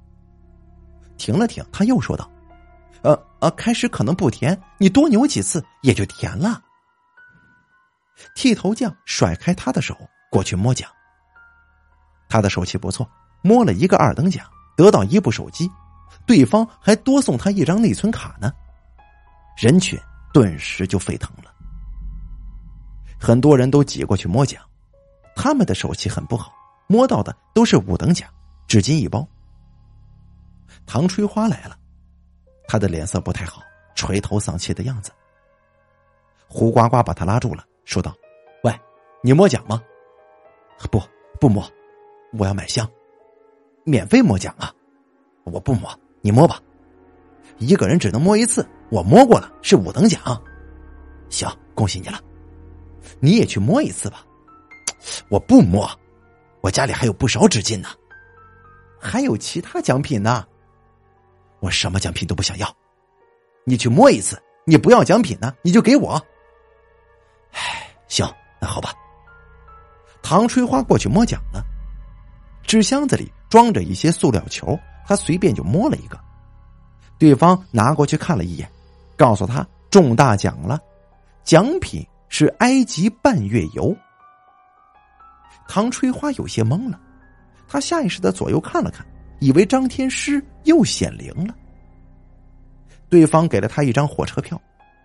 [1.17, 2.31] 停了停，他又说道
[3.03, 6.63] ：“呃呃，开始可能不甜，你多扭几次也就甜了。”
[8.35, 9.97] 剃头匠甩开他的手。
[10.31, 10.89] 过去摸奖，
[12.29, 13.07] 他的手气不错，
[13.43, 15.71] 摸了一个二等奖，得到一部手机，
[16.25, 18.53] 对方还多送他一张内存卡呢。
[19.57, 19.99] 人群
[20.33, 21.53] 顿时就沸腾了，
[23.21, 24.63] 很多人都挤过去摸奖，
[25.35, 26.53] 他们的手气很不好，
[26.87, 28.31] 摸到的都是五等奖，
[28.69, 29.27] 纸巾一包。
[30.87, 31.77] 唐吹花来了，
[32.69, 33.61] 他的脸色不太好，
[33.97, 35.11] 垂头丧气的样子。
[36.49, 38.15] 胡呱呱把他拉住了，说道
[38.63, 38.81] ：“喂，
[39.23, 39.83] 你摸奖吗？”
[40.89, 41.03] 不
[41.41, 41.69] 不摸，
[42.33, 42.89] 我要买香，
[43.85, 44.73] 免费摸奖啊！
[45.45, 46.61] 我不摸，你摸吧。
[47.59, 50.21] 一个人只能摸一次，我摸过了，是五等奖。
[51.29, 52.21] 行，恭喜你了，
[53.21, 54.25] 你也去摸一次吧。
[55.29, 55.91] 我不摸，
[56.61, 57.89] 我家里还有不少纸巾呢，
[58.99, 60.47] 还有其他奖品呢。
[61.61, 62.75] 我什么奖品都不想要，
[63.65, 64.41] 你去摸一次。
[64.67, 66.21] 你不要奖品呢，你就给我。
[67.53, 68.27] 唉，行，
[68.61, 68.95] 那好吧。
[70.31, 71.61] 唐吹花过去摸奖了，
[72.63, 76.17] 纸箱子里装着一些塑料球，他随便就摸了一个。
[77.19, 78.71] 对方拿过去看了一眼，
[79.17, 80.79] 告诉他中大奖了，
[81.43, 83.93] 奖品是埃及半月游。
[85.67, 87.01] 唐吹花有些懵了，
[87.67, 89.05] 他下意识的左右看了看，
[89.41, 91.53] 以为张天师又显灵了。
[93.09, 94.57] 对方给了他一张火车票，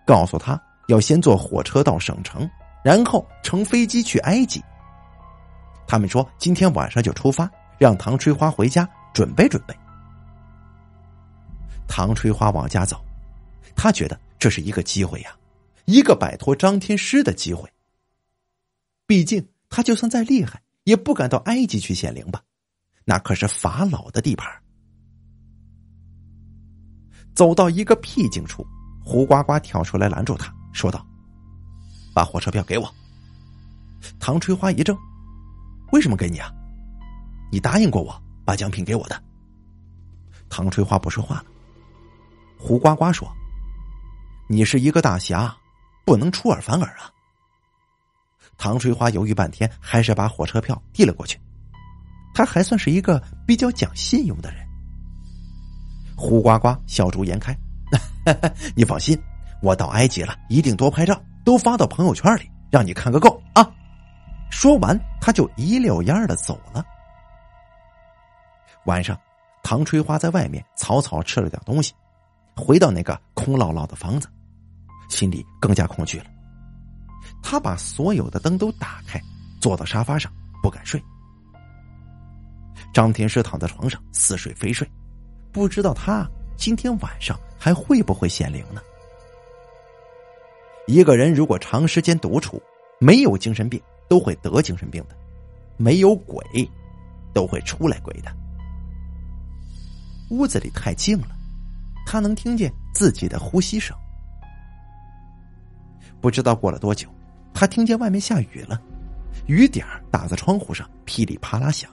[0.06, 0.56] 告诉他
[0.86, 2.48] 要先坐火车到省城，
[2.84, 4.62] 然后乘飞机去埃及。
[5.86, 9.74] 他们说今天晚上就出发，让唐吹花回家准备准备。
[11.86, 13.00] 唐吹花往家走，
[13.76, 15.30] 他觉得这是一个机会呀，
[15.84, 17.70] 一个摆脱张天师的机会。
[19.06, 22.42] 毕竟他就算再厉害，也不敢到埃及去显灵吧，
[23.04, 24.50] 那可是法老的地盘。
[27.34, 28.66] 走到一个僻静处，
[29.04, 31.06] 胡呱呱跳出来拦住他，说道
[32.12, 32.92] ：“把火车票给我。”
[34.18, 34.98] 唐吹花一怔。
[35.92, 36.52] 为什么给你啊？
[37.50, 39.22] 你答应过我把奖品给我的。
[40.48, 41.44] 唐吹花不说话了。
[42.58, 43.28] 胡呱呱说
[44.48, 45.54] ：“你是一个大侠，
[46.04, 47.10] 不能出尔反尔啊。”
[48.58, 51.38] 唐吹花犹豫半天，还是把火车票递了过去。
[52.34, 54.66] 他还算是一个比较讲信用的人。
[56.16, 57.56] 胡呱呱笑逐颜开
[58.74, 59.18] ：“你放心，
[59.62, 63.70] 我到埃及了，一定多拍照，都发到朋友圈里，让你看个够啊！”
[64.50, 66.84] 说完，他就一溜烟的走了。
[68.84, 69.18] 晚上，
[69.62, 71.92] 唐吹花在外面草草吃了点东西，
[72.54, 74.28] 回到那个空落落的房子，
[75.08, 76.26] 心里更加恐惧了。
[77.42, 79.20] 他把所有的灯都打开，
[79.60, 80.32] 坐到沙发上，
[80.62, 81.02] 不敢睡。
[82.94, 84.88] 张天师躺在床上似睡非睡，
[85.52, 86.26] 不知道他
[86.56, 88.80] 今天晚上还会不会显灵呢？
[90.86, 92.62] 一个人如果长时间独处，
[93.00, 93.82] 没有精神病。
[94.08, 95.16] 都会得精神病的，
[95.76, 96.44] 没有鬼，
[97.32, 98.34] 都会出来鬼的。
[100.30, 101.28] 屋子里太静了，
[102.04, 103.96] 他能听见自己的呼吸声。
[106.20, 107.08] 不知道过了多久，
[107.52, 108.80] 他听见外面下雨了，
[109.46, 111.90] 雨点打在窗户上，噼里啪啦响。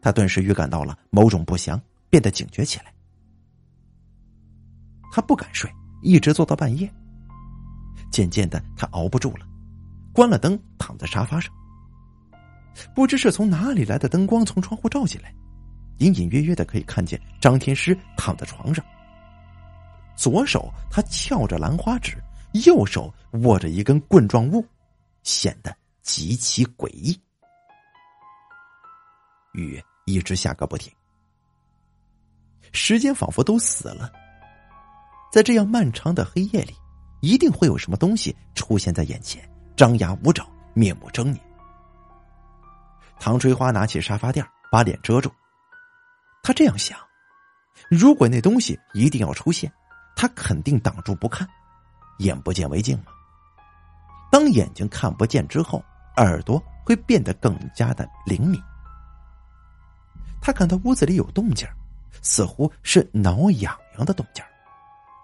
[0.00, 1.78] 他顿时预感到了某种不祥，
[2.08, 2.86] 变得警觉起来。
[5.12, 5.70] 他不敢睡，
[6.02, 6.90] 一直坐到半夜。
[8.10, 9.46] 渐渐的，他熬不住了。
[10.12, 11.52] 关了灯，躺在沙发上。
[12.94, 15.34] 不知是从哪里来的灯光从窗户照进来，
[15.98, 18.84] 隐隐约约的可以看见张天师躺在床上。
[20.16, 22.16] 左手他翘着兰花指，
[22.64, 24.64] 右手握着一根棍状物，
[25.22, 27.18] 显得极其诡异。
[29.52, 30.92] 雨一直下个不停，
[32.72, 34.12] 时间仿佛都死了。
[35.32, 36.74] 在这样漫长的黑夜里，
[37.20, 39.42] 一定会有什么东西出现在眼前。
[39.76, 41.38] 张牙舞爪，面目狰狞。
[43.18, 45.30] 唐春花拿起沙发垫把脸遮住。
[46.42, 46.98] 他这样想：
[47.90, 49.70] 如果那东西一定要出现，
[50.16, 51.48] 他肯定挡住不看，
[52.18, 53.06] 眼不见为净嘛。
[54.30, 55.84] 当眼睛看不见之后，
[56.16, 58.62] 耳朵会变得更加的灵敏。
[60.40, 61.68] 他感到屋子里有动静
[62.22, 64.42] 似乎是挠痒痒的动静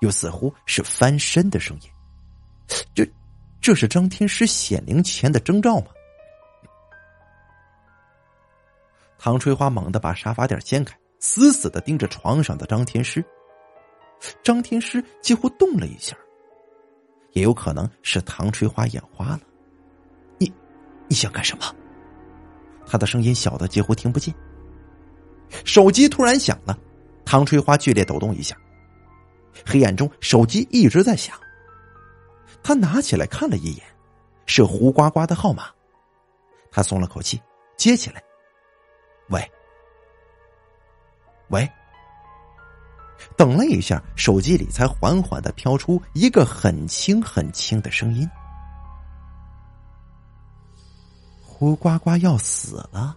[0.03, 1.91] 又似乎是翻身的声音。
[2.95, 3.11] 这，
[3.67, 5.87] 这是张天师显灵前的征兆吗？
[9.19, 13.25] 唐翠花猛地把沙发垫掀开，死死的盯着床上的张天师。
[14.41, 16.17] 张天师几乎动了一下，
[17.33, 19.41] 也有可能是唐翠花眼花了。
[20.39, 20.53] 你，
[21.09, 21.65] 你想干什么？
[22.87, 24.33] 他的声音小的几乎听不见。
[25.65, 26.79] 手机突然响了，
[27.25, 28.57] 唐翠花剧烈抖动一下。
[29.67, 31.37] 黑暗中，手机一直在响。
[32.67, 33.87] 他拿起来看了一眼，
[34.45, 35.69] 是胡呱呱的号码。
[36.69, 37.41] 他松了口气，
[37.77, 38.21] 接起来。
[39.29, 39.49] 喂，
[41.47, 41.71] 喂。
[43.37, 48.29] 等了一下，手机里才缓缓的飘出一个很轻很轻的声音
[51.47, 53.17] ：“胡呱呱要死了。”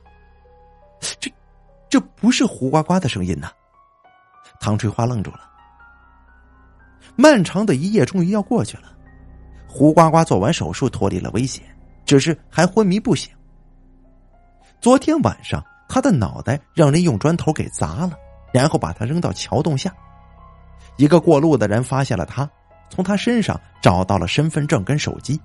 [1.20, 1.34] 这，
[1.90, 3.52] 这不是胡呱呱的声音呐！
[4.60, 5.50] 唐翠花愣住了。
[7.16, 8.96] 漫长的一夜终于要过去了，
[9.70, 11.64] 胡呱呱做完手术脱离了危险，
[12.06, 13.32] 只是还昏迷不醒。
[14.82, 15.64] 昨天晚上。
[15.92, 18.12] 他的脑袋让人用砖头给砸了，
[18.54, 19.92] 然后把他扔到桥洞下。
[20.98, 22.48] 一个过路的人发现了他，
[22.92, 25.42] 从他身上找到了身份证跟手机，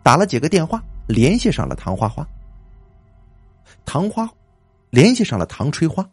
[0.00, 2.24] 打了几个电话联系上了唐花花。
[3.84, 4.30] 唐花
[4.90, 6.08] 联系上了唐吹花，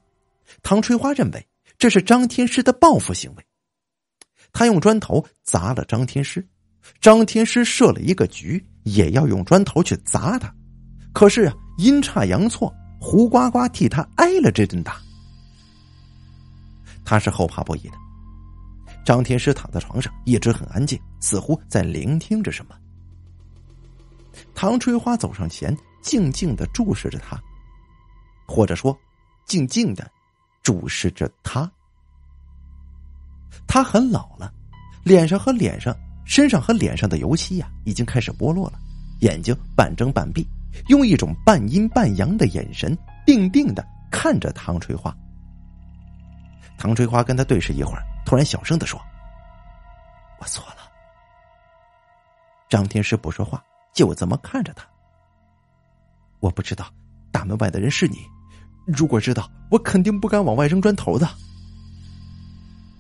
[0.63, 1.47] 唐吹花认为
[1.77, 3.45] 这是张天师的报复行为。
[4.51, 6.43] 他用砖头砸了张天师，
[6.99, 10.53] 张天师设了一个局，也要用砖头去砸他。
[11.13, 12.73] 可是啊，阴差阳错。
[12.99, 14.97] 胡呱呱替他挨了这顿打，
[17.05, 17.93] 他是后怕不已的。
[19.05, 22.75] 张天师躺在床上，一直很安静，似乎在聆听着什么。
[24.55, 27.39] 唐春花走上前，静静的注视着他，
[28.47, 28.97] 或者说，
[29.45, 30.09] 静静的
[30.63, 31.71] 注视着他。
[33.67, 34.51] 他很老了，
[35.03, 35.95] 脸上和脸上、
[36.27, 38.77] 身上和脸上的油漆呀，已经开始剥落了，
[39.21, 40.45] 眼睛半睁半闭。
[40.89, 45.15] 用一种半阴半阳的眼神，定定的看着唐翠花。
[46.77, 49.01] 唐翠花跟他对视一会儿，突然小声的说
[50.39, 50.77] ：“我错了。”
[52.69, 53.63] 张天师不说话，
[53.93, 54.85] 就这么看着他。
[56.39, 56.85] 我不知道
[57.31, 58.17] 大门外的人是你，
[58.85, 61.27] 如果知道，我肯定不敢往外扔砖头的。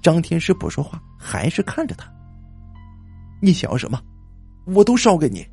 [0.01, 2.11] 张天师不说话，还是看着他。
[3.39, 4.01] 你想要什么，
[4.65, 5.47] 我都烧给你。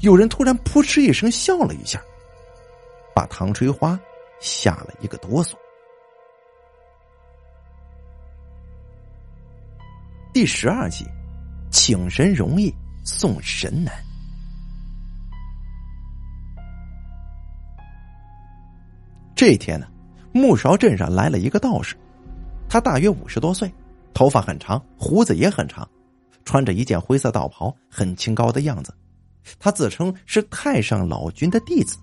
[0.00, 2.00] 有人突然扑哧一声笑了一下，
[3.14, 3.98] 把唐吹花
[4.40, 5.54] 吓了一个哆嗦。
[10.32, 11.04] 第十二集，
[11.70, 13.94] 请神容易送神难。
[19.36, 19.86] 这一天呢，
[20.32, 21.94] 木勺镇上来了一个道士，
[22.68, 23.72] 他大约五十多岁，
[24.12, 25.88] 头发很长，胡子也很长，
[26.44, 28.94] 穿着一件灰色道袍，很清高的样子。
[29.58, 31.98] 他自称是太上老君的弟子。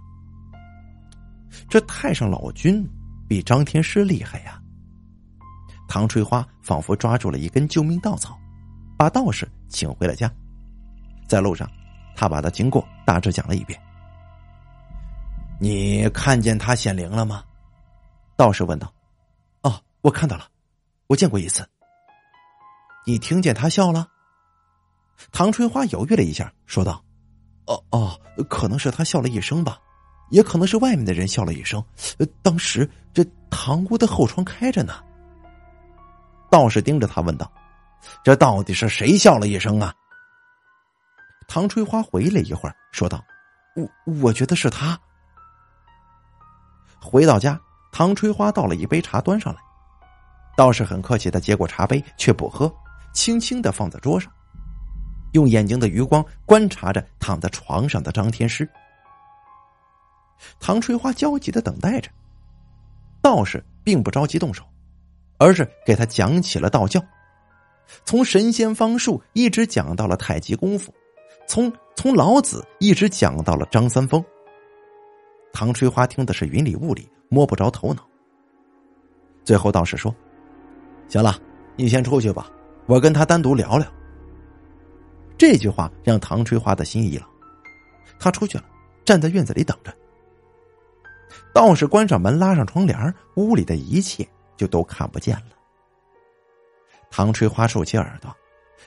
[1.70, 2.88] 这太上老君
[3.28, 4.62] 比张天师厉害呀！
[5.88, 8.38] 唐翠花仿佛抓住了一根救命稻草，
[8.98, 10.32] 把道士请回了家。
[11.28, 11.70] 在路上，
[12.16, 13.80] 他把他经过大致讲了一遍。
[15.60, 17.44] 你看见他显灵了吗？
[18.38, 18.92] 道士问道。
[19.64, 20.48] 哦，我看到了，
[21.08, 21.68] 我见过一次。
[23.06, 24.08] 你听见他笑了？
[25.32, 27.04] 唐春花犹豫了一下，说道。
[27.68, 29.78] 哦哦，可能是他笑了一声吧，
[30.30, 31.82] 也可能是外面的人笑了一声。
[32.42, 34.96] 当时这堂屋的后窗开着呢。
[36.50, 37.50] 道士盯着他问道
[38.26, 39.94] ：“这到底是谁笑了一声啊？”
[41.48, 43.24] 唐春花回了一会儿，说道
[43.78, 45.00] ：“我我觉得是他。”
[47.00, 47.58] 回到家，
[47.92, 49.62] 唐春花倒了一杯茶端上来，
[50.58, 52.74] 道士很客气的接过茶杯，却不喝，
[53.14, 54.30] 轻轻的放在桌上。
[55.32, 58.68] 用眼睛的余光观察着躺在床上的张天师，
[60.60, 62.10] 唐翠花焦急的等待着。
[63.22, 64.64] 道士并不着急动手，
[65.38, 67.00] 而是给他讲起了道教，
[68.04, 70.94] 从神仙方术一直讲到了太极功夫，
[71.48, 74.24] 从从老子一直讲到了张三丰。
[75.54, 78.04] 唐翠花听的是云里雾里，摸不着头脑。
[79.44, 80.14] 最后道士说
[81.08, 81.38] ：“行了，
[81.76, 82.50] 你先出去吧，
[82.88, 83.88] 我跟他单独聊聊。”
[85.42, 87.28] 这句话让唐春花的心一冷，
[88.20, 88.66] 他出去了，
[89.04, 89.92] 站在院子里等着。
[91.52, 94.24] 道士关上门，拉上窗帘，屋里的一切
[94.56, 95.56] 就都看不见了。
[97.10, 98.32] 唐春花竖起耳朵，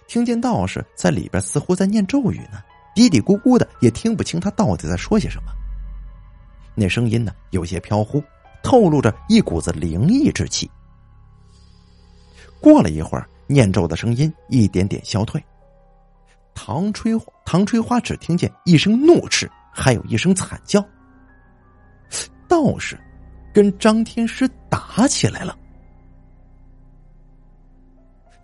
[0.07, 2.63] 听见道士在里边似乎在念咒语呢，
[2.95, 5.51] 嘀嘀咕咕的，也听不清他到底在说些什么。
[6.77, 8.23] 那声音呢，有些飘忽，
[8.63, 10.71] 透露着一股子灵异之气。
[12.61, 15.45] 过了一会儿，念咒的声音一点点消退。
[16.55, 17.13] 唐吹
[17.45, 20.85] 唐吹花只听见一声怒斥，还有一声惨叫。
[22.49, 22.99] 道士
[23.53, 25.59] 跟张天师打起来了。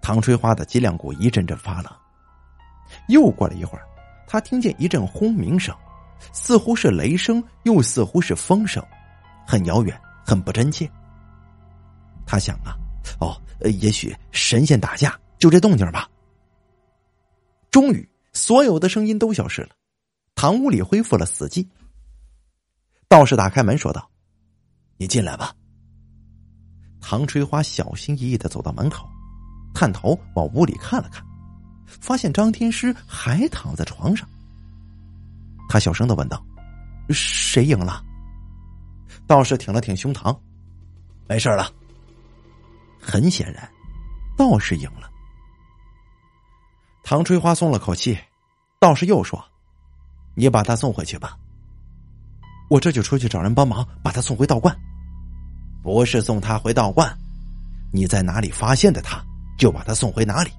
[0.02, 1.92] 唐吹花的脊梁骨一阵阵发冷。
[3.08, 3.86] 又过了一会儿，
[4.26, 5.72] 他听见一阵轰鸣声，
[6.32, 8.84] 似乎是雷声，又似乎是风声，
[9.46, 9.96] 很遥远，
[10.26, 10.90] 很不真切。
[12.26, 12.74] 他想啊，
[13.20, 16.09] 哦，也许神仙打架，就这动静吧。
[17.70, 19.70] 终于，所有的声音都消失了，
[20.34, 21.66] 堂屋里恢复了死寂。
[23.08, 24.10] 道士打开门说道
[24.98, 25.54] ：“你进来吧。”
[27.00, 29.08] 唐春花小心翼翼的走到门口，
[29.74, 31.24] 探头往屋里看了看。
[31.86, 34.28] 发现张天师还躺在床上，
[35.68, 36.44] 他小声的问道
[37.10, 38.04] ：“谁赢了？”
[39.26, 40.36] 道士挺了挺胸膛
[41.28, 41.72] ：“没事了。”
[43.02, 43.68] 很显然，
[44.36, 45.09] 道士赢了。
[47.10, 48.16] 唐春花松了口气，
[48.78, 49.44] 道士又说
[50.36, 51.36] ：“你把他送回去吧，
[52.70, 54.72] 我这就出去找人帮忙把他送回道观。
[55.82, 57.12] 不是送他回道观，
[57.92, 59.20] 你在哪里发现的他，
[59.58, 60.52] 就把他送回哪里。”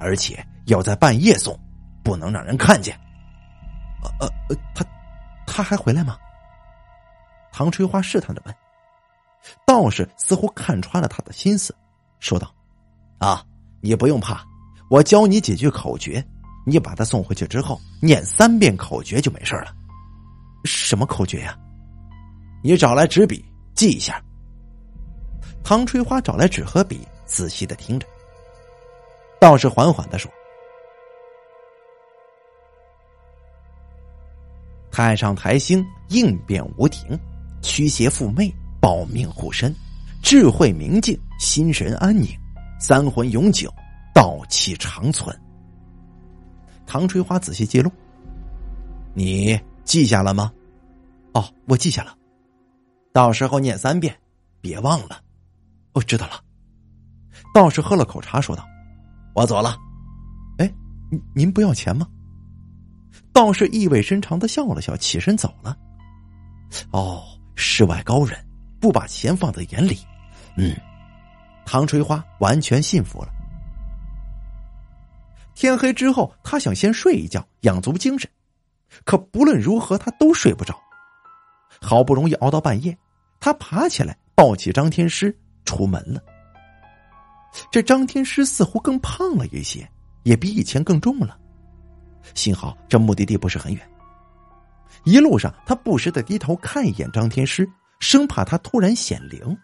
[0.00, 1.54] 而且要在半夜送，
[2.02, 2.98] 不能让人看见。
[4.18, 4.82] 呃呃，他
[5.46, 6.16] 他还回来吗？
[7.52, 8.56] 唐春花试探着问。
[9.66, 11.76] 道士似乎看穿了他的心思，
[12.18, 12.50] 说道
[13.20, 13.44] ：“啊，
[13.82, 14.42] 你不用怕，
[14.88, 16.24] 我教你几句口诀，
[16.64, 19.74] 你把他送回去之后，念三遍口诀就没事了。
[20.64, 21.58] 什么口诀呀？
[22.62, 24.22] 你找来纸笔记一下。”
[25.64, 28.06] 唐春花找来纸和笔，仔细的听着。
[29.40, 30.30] 道士缓缓的说
[34.92, 37.18] ：“太上台星应变无停，
[37.60, 38.48] 驱邪附魅，
[38.80, 39.74] 保命护身，
[40.22, 42.28] 智慧明镜，心神安宁，
[42.80, 43.68] 三魂永久，
[44.16, 45.38] 道气长存。”
[46.88, 47.92] 唐吹花仔细记录
[49.12, 50.50] ：“你记下了吗
[51.34, 52.16] ？”“哦，我记下了。
[53.12, 54.18] 到时候念三遍，
[54.62, 55.20] 别忘了。
[55.92, 56.40] ”“我知道了。”
[57.52, 58.66] 道士喝了口茶，说道。
[59.34, 59.76] 我走了，
[60.56, 60.72] 哎，
[61.10, 62.08] 您您不要钱吗？
[63.34, 65.76] 道士意味深长的笑了笑，起身走了。
[66.90, 67.22] 哦，
[67.54, 68.38] 世外高人，
[68.80, 69.98] 不把钱放在眼里。
[70.56, 70.74] 嗯，
[71.66, 73.28] 唐垂花完全信服了。
[75.56, 78.30] 天黑之后，他想先睡一觉，养足精神，
[79.04, 80.78] 可不论如何，他都睡不着。
[81.80, 82.96] 好不容易熬到半夜，
[83.40, 85.34] 他爬起来，抱起张天师
[85.64, 86.22] 出门了。
[87.70, 89.90] 这张天师似乎更胖了一些，
[90.24, 91.38] 也比以前更重了。
[92.34, 93.90] 幸好这目的地不是很远。
[95.04, 97.66] 一路上，他不时的低头看一眼张天师，
[97.98, 99.56] 生怕他突然显灵。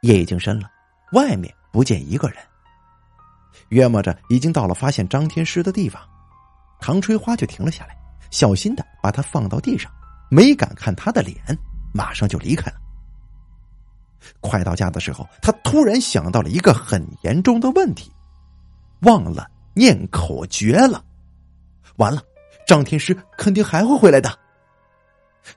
[0.00, 0.70] 夜已经深了，
[1.12, 2.38] 外面不见一个人。
[3.72, 6.00] 约摸着已经到了发现张天师的地方，
[6.78, 7.96] 唐春花就停了下来，
[8.30, 9.90] 小心的把他放到地上，
[10.30, 11.36] 没敢看他的脸，
[11.94, 12.76] 马上就离开了。
[14.40, 18.12] 快到家的时候，他突然想到了一个很严重的问题，
[19.00, 21.02] 忘了念口诀了。
[21.96, 22.22] 完了，
[22.66, 24.38] 张天师肯定还会回来的。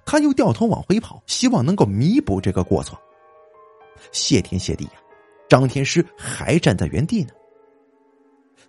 [0.06, 2.98] 他又掉头往回跑，希望能够弥补这个过错。
[4.14, 4.92] 谢天谢地呀，
[5.50, 7.32] 张天师还站在原地呢。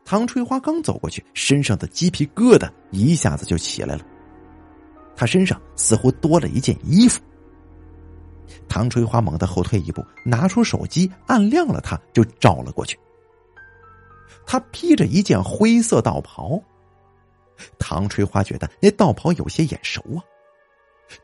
[0.06, 4.06] 唐春花刚走过去，身上的鸡皮疙瘩一下子就起来了。
[5.16, 7.20] 他身上似乎多了一件衣服。
[8.68, 12.96] 唐春花猛地后退一步，拿出手机按亮了，他就照了过去。
[14.46, 16.62] 他披着一件灰色道袍，
[17.76, 20.22] 唐春花觉得那道袍有些眼熟啊。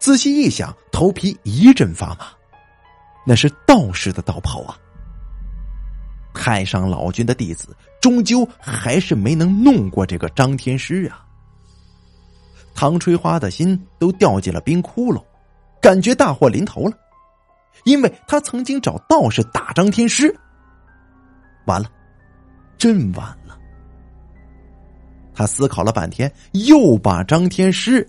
[0.01, 2.33] 仔细一想，头皮一阵发麻，
[3.25, 4.77] 那是道士的道袍啊。
[6.35, 11.25] 太上老君的弟子，终究还是没能弄过这个张天师啊。
[12.75, 15.23] 唐春花的心都掉进了冰窟窿，
[15.81, 16.99] 感觉大祸临头了。
[17.85, 20.35] 因为他曾经找道士打张天师，
[21.65, 21.91] 完了，
[22.77, 23.59] 真完了。
[25.35, 28.07] 他思考了半天，又把张天师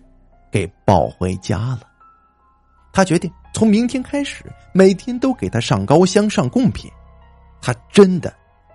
[0.51, 1.81] 给抱回家了。
[2.91, 4.43] 他决定从明天开始，
[4.73, 6.91] 每天都给他上高香、上贡品。
[7.61, 8.33] 他真的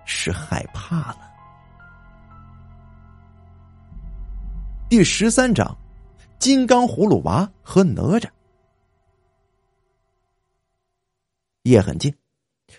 [0.09, 1.29] 是害怕了。
[4.89, 5.77] 第十三章：
[6.39, 8.27] 金刚葫芦娃和哪吒。
[11.61, 12.11] 夜很静，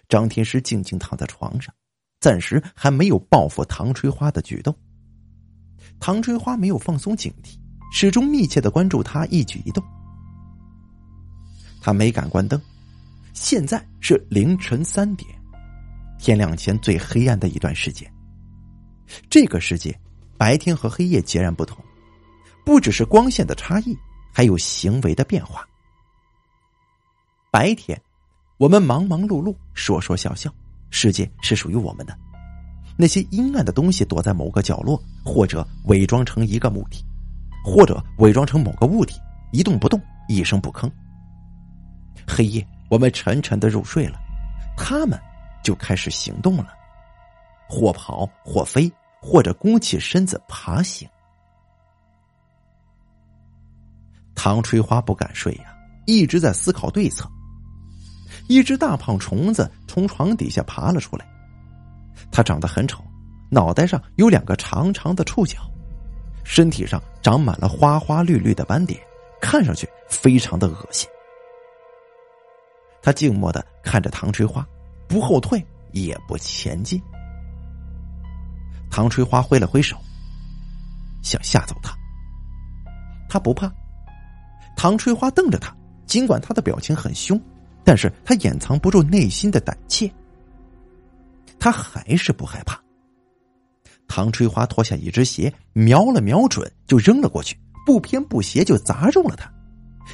[0.09, 1.73] 张天师静静躺在床上，
[2.19, 4.75] 暂时还没有报复唐春花的举动。
[6.01, 7.57] 唐春花没有放松警惕，
[7.93, 9.83] 始终密切的关注他一举一动。
[11.81, 12.61] 他没敢关灯，
[13.35, 15.40] 现在是凌晨三点，
[16.21, 18.09] 天亮前最黑暗的一段时间。
[19.31, 19.99] 这个世界，
[20.37, 21.83] 白天和黑夜截然不同，
[22.65, 23.97] 不只是光线的差异，
[24.33, 25.67] 还有行为的变化。
[27.51, 28.01] 白天，
[28.59, 30.53] 我们忙忙碌碌，说说笑笑，
[30.91, 32.17] 世界是属于我们的。
[32.99, 37.03] 那些阴暗的东西躲在某个角落，或者伪装成一个物体，
[37.65, 39.19] 或者伪装成某个物体，
[39.53, 39.99] 一动不动，
[40.29, 40.89] 一声不吭。
[42.29, 44.21] 黑夜，我们沉沉的入睡了，
[44.77, 45.19] 他们
[45.63, 46.69] 就开始行动了，
[47.69, 51.09] 或跑，或飞，或者弓起身子爬行。
[54.35, 55.77] 唐春花不敢睡呀，
[56.07, 57.31] 一直在思考对策。
[58.49, 61.27] 一只大胖虫子从床底下爬了出来，
[62.33, 63.05] 它长得很丑，
[63.51, 65.59] 脑袋上有两个长长的触角，
[66.43, 69.01] 身体上长满了花花绿绿的斑点，
[69.41, 71.09] 看上去非常的恶心。
[73.03, 74.67] 他静默的看着唐吹花，
[75.11, 77.03] 不后退也不前进。
[78.89, 79.97] 唐春花挥了挥手，
[81.21, 81.93] 想吓走他。
[83.29, 83.71] 他不怕。
[84.77, 85.77] 唐春花瞪着他，
[86.07, 87.39] 尽管他的表情很凶。
[87.83, 90.09] 但是他掩藏不住内心的胆怯，
[91.59, 92.81] 他还是不害怕。
[94.07, 99.51] 唐春花脱下一只鞋，瞄了瞄准，就扔了过去，不偏不斜就砸中了他。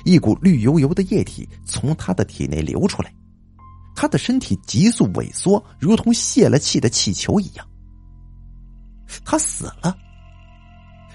[0.05, 3.13] 一股绿油油的液体从他的体内流出来，
[3.97, 7.67] 他的身体急速萎缩，如同泄了气的气球一样。
[9.25, 9.97] 他死了。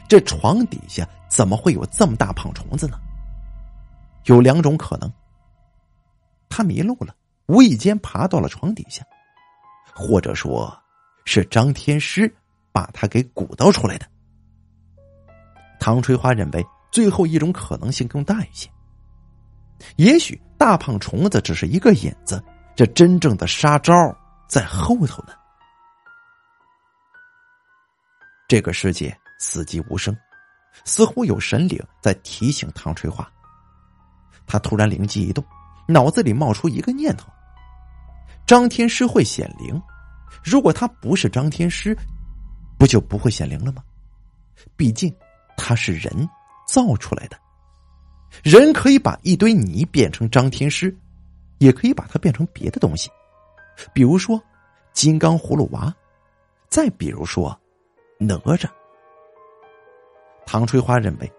[0.10, 3.00] 这床底下怎么会有这么大胖虫子呢？
[4.26, 5.10] 有两种可能。
[6.50, 9.06] 他迷路了，无意间爬到了床底下，
[9.96, 10.78] 或者说，
[11.24, 12.34] 是张天师
[12.74, 14.06] 把他给鼓捣出来的。
[15.80, 18.70] 唐春花认为最后一种可能性更大一些。
[19.96, 22.44] 也许大胖虫子只是一个引子，
[22.76, 23.94] 这真正的杀招
[24.48, 25.34] 在后头呢。
[28.48, 30.16] 这个世界死寂无声，
[30.86, 33.30] 似乎有神灵在提醒唐春花。
[34.46, 35.44] 他突然灵机一动。
[35.88, 37.28] 脑子里冒出一个念头：
[38.46, 39.82] 张天师会显灵，
[40.42, 41.98] 如果他不是张天师，
[42.78, 43.84] 不就不会显灵了吗？
[44.78, 45.14] 毕竟
[45.58, 46.30] 他是人
[46.66, 47.38] 造出来的，
[48.42, 50.96] 人可以把一堆泥变成张天师，
[51.62, 53.08] 也可以把它变成别的东西，
[53.94, 54.42] 比如说
[54.94, 55.96] 金刚葫芦娃，
[56.68, 57.56] 再比如说
[58.18, 58.68] 哪吒。
[60.44, 61.32] 唐春花认为，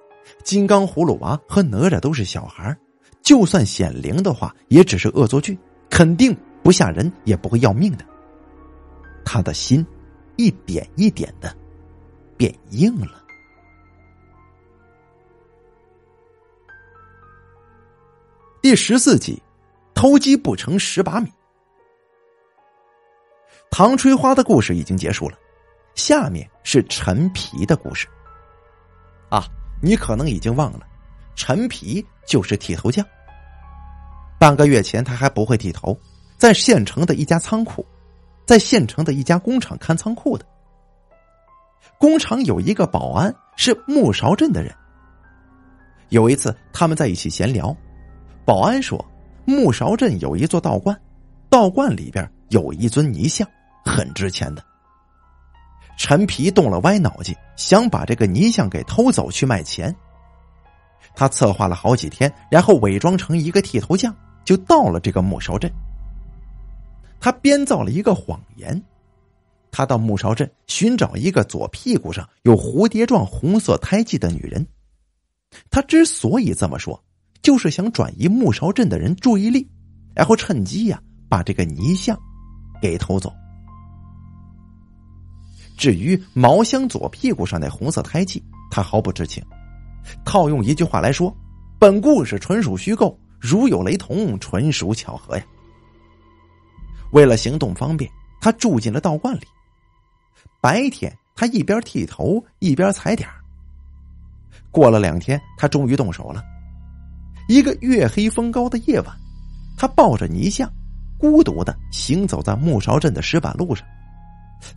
[0.45, 2.79] 金刚葫芦娃和哪吒都是小孩
[3.21, 5.59] 就算显灵的话，也只是恶作剧，
[5.91, 6.33] 肯定
[6.63, 8.05] 不吓人，也不会要命的。
[9.25, 9.85] 他的心
[10.37, 11.53] 一点一点的
[12.37, 13.21] 变硬了。
[18.63, 19.43] 第十四集，
[20.03, 21.33] 偷鸡不成蚀把米。
[23.71, 25.39] 唐春花的故事已经结束了，
[25.95, 28.09] 下面是陈皮的故事。
[29.31, 29.45] 啊，
[29.81, 30.81] 你可能已经忘了。
[31.37, 33.07] 陈皮就是剃头匠。
[34.41, 35.97] 半个月前，他还不会剃头，
[36.37, 37.87] 在县城的一家仓库，
[38.45, 40.45] 在县城的一家工厂看仓库的。
[41.97, 44.75] 工厂有一个保安是木勺镇的人。
[46.09, 47.73] 有一次，他们在一起闲聊，
[48.45, 48.99] 保安说
[49.45, 50.99] ：“木勺镇有一座道观，
[51.49, 53.49] 道观里边有一尊泥像，
[53.85, 54.65] 很值钱的。”
[55.99, 59.95] 陈皮动了歪脑筋，想把这个泥像给偷走去卖钱。
[61.15, 64.15] 他策划了好几天，然后伪装成一个剃头匠，
[64.45, 65.71] 就到了这个木勺镇。
[67.21, 68.83] 他编造了一个谎言，
[69.71, 74.67] 他到木勺镇寻找一个左屁股上有蝴蝶状红色胎记的女人。
[75.71, 77.01] 他之所以这么说，
[77.43, 79.69] 就是想转移木勺镇的人注意力，
[80.15, 82.19] 然后趁机呀把这个泥像
[82.81, 83.33] 给偷走。
[85.77, 89.45] 至于毛香左屁股上那红色胎记，他毫不知情。
[90.25, 91.37] 套用一句话来说，
[91.79, 95.45] 本故事纯属虚构，如有雷同，纯属巧合呀。
[97.13, 98.09] 为了行动方便，
[98.41, 99.43] 他住进了道观里。
[100.61, 103.29] 白天，他一边剃头一边踩点
[104.71, 106.43] 过了两天，他终于动手了。
[107.53, 109.15] 一个月黑风高的夜晚，
[109.77, 110.73] 他抱着泥像，
[111.19, 113.87] 孤独的行走在木勺镇的石板路上。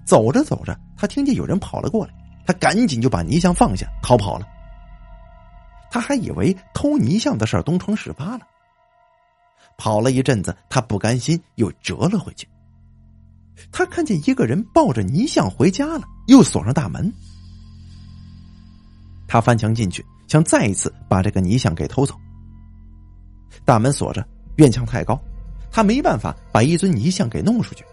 [0.03, 2.13] 走着走着，他听见有人跑了过来，
[2.45, 4.45] 他赶紧就把泥像放下，逃跑了。
[5.89, 8.41] 他还以为偷泥像的事东窗事发了。
[9.77, 12.45] 跑了一阵子，他不甘心，又折了回去。
[13.71, 17.09] 他看见一个人抱着泥像回家了，又锁上大门。
[19.29, 22.13] 他翻墙进去，想再一次把这个泥像给偷走。
[23.65, 24.25] 大门锁着，
[24.57, 25.19] 院墙太高，
[25.71, 27.83] 他没办法把一尊泥像给弄出去。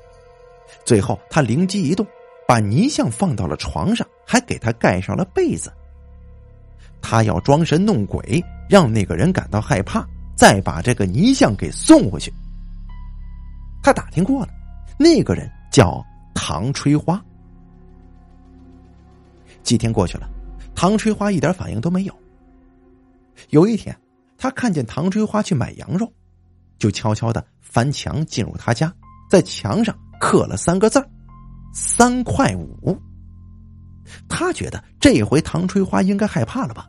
[0.85, 2.07] 最后，他灵机一动，
[2.47, 5.73] 把泥像放到了床上，还给他盖上了被子。
[7.01, 12.33] 他要装神弄鬼，让那个人感到害怕，再把这个泥像给送回去。
[13.83, 14.53] 他打听过了，
[14.99, 16.05] 那个人叫
[16.35, 17.21] 唐吹花。
[19.63, 20.29] 几天过去了，
[20.75, 22.15] 唐吹花一点反应都没有。
[23.51, 23.97] 有一天，
[24.43, 26.13] 他看见唐春花去买羊肉，
[26.77, 28.93] 就悄悄的翻墙进入他家，
[29.31, 31.01] 在墙上刻了三个字
[31.73, 33.01] 三块五。”
[34.29, 36.89] 他觉得这回唐春花应该害怕了吧。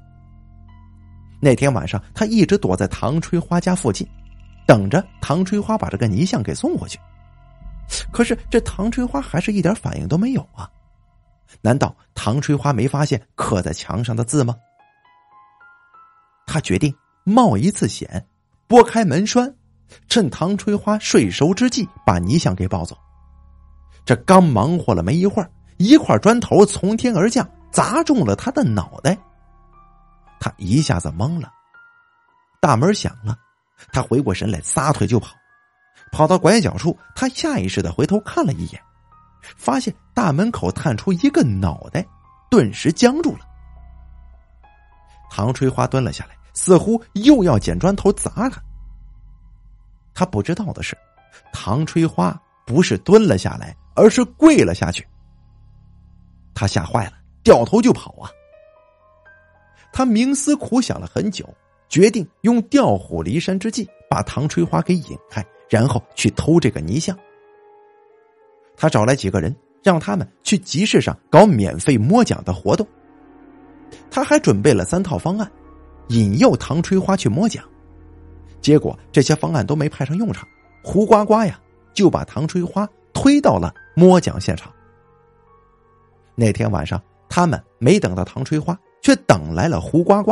[1.39, 4.07] 那天晚上，他一直躲在唐春花家附近，
[4.65, 6.97] 等着唐春花把这个泥像给送回去。
[8.11, 10.67] 可是这唐春花还是一点反应都没有啊！
[11.61, 14.55] 难道唐春花没发现刻在墙上的字吗？
[16.47, 16.91] 他决定
[17.23, 18.27] 冒一次险，
[18.67, 19.53] 拨开门栓，
[20.09, 22.97] 趁唐春花睡熟之际把泥像给抱走。
[24.05, 29.17] 这刚忙活了没一会儿，一块砖头从天而降，砸中了他的脑袋。
[30.39, 31.49] 他一下子懵了，
[32.59, 33.37] 大门响了，
[33.93, 35.33] 他回过神来，撒腿就跑，
[36.11, 38.81] 跑到拐角处，他下意识的回头看了一眼，
[39.55, 42.05] 发现大门口探出一个脑袋，
[42.49, 43.45] 顿时僵住了。
[45.31, 48.61] 唐春花蹲了下来，似乎又要捡砖头砸他。
[50.13, 50.97] 他不知道的是，
[51.51, 55.05] 唐吹花不是蹲了下来，而是跪了下去。
[56.53, 57.13] 他吓坏了，
[57.43, 58.29] 掉头就跑啊。
[59.91, 61.47] 他冥思苦想了很久，
[61.89, 67.17] 决定用调虎离山之计把唐吹花给引开，然后去偷这个泥像。
[68.75, 72.87] 他找来几个人，让他们去集市上搞免费摸奖的活动。
[74.09, 75.51] 他还准备了三套方案，
[76.09, 77.63] 引诱唐吹花去摸奖。
[78.61, 80.47] 结果这些方案都没派上用场，
[80.83, 81.59] 胡呱呱呀
[81.93, 84.71] 就把唐吹花推到了摸奖现场。
[86.35, 88.77] 那天晚上，他们没等到唐吹花。
[89.03, 90.31] 却等来了胡呱呱。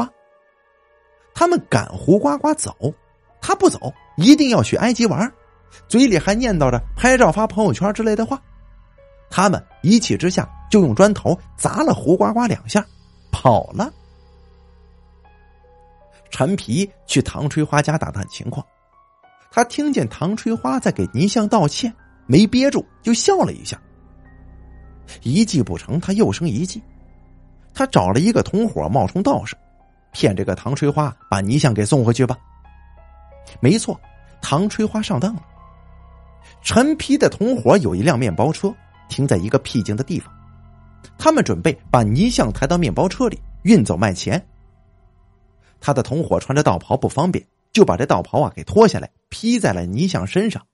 [1.34, 2.74] 他们赶胡呱呱走，
[3.42, 5.30] 他不走，一定要去埃及玩，
[5.90, 8.42] 嘴里还念叨着拍照发朋友圈之类的话。
[9.30, 12.82] 他们一气之下就用砖头砸了胡呱呱两下，
[13.30, 13.92] 跑了。
[16.32, 18.66] 陈皮去唐吹花家打探情况，
[19.52, 21.94] 他听见唐吹花在给泥像道歉，
[22.26, 23.80] 没憋住就笑了一下。
[25.22, 26.82] 一计不成，他又生一计。
[27.74, 29.56] 他找了一个同伙冒充道士，
[30.14, 32.38] 骗这个唐吹花把泥像给送回去吧。
[33.60, 34.00] 没错，
[34.42, 35.42] 唐吹花上当了。
[36.62, 38.74] 陈皮的同伙有一辆面包车
[39.10, 40.34] 停在一个僻静的地方，
[41.18, 44.42] 他们准备把泥像抬到面包车里运走卖钱。
[45.82, 50.66] 他的同伙穿着道袍不方便，就把这道袍啊给脱下来披在了泥像身上。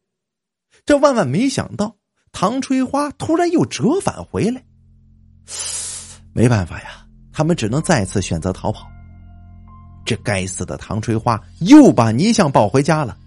[0.85, 1.95] 这万万没想到，
[2.31, 4.63] 唐吹花突然又折返回来。
[6.33, 8.85] 没办法呀，他们只能再次选择逃跑。
[10.05, 13.17] 这该死的唐吹花又把泥像抱回家了。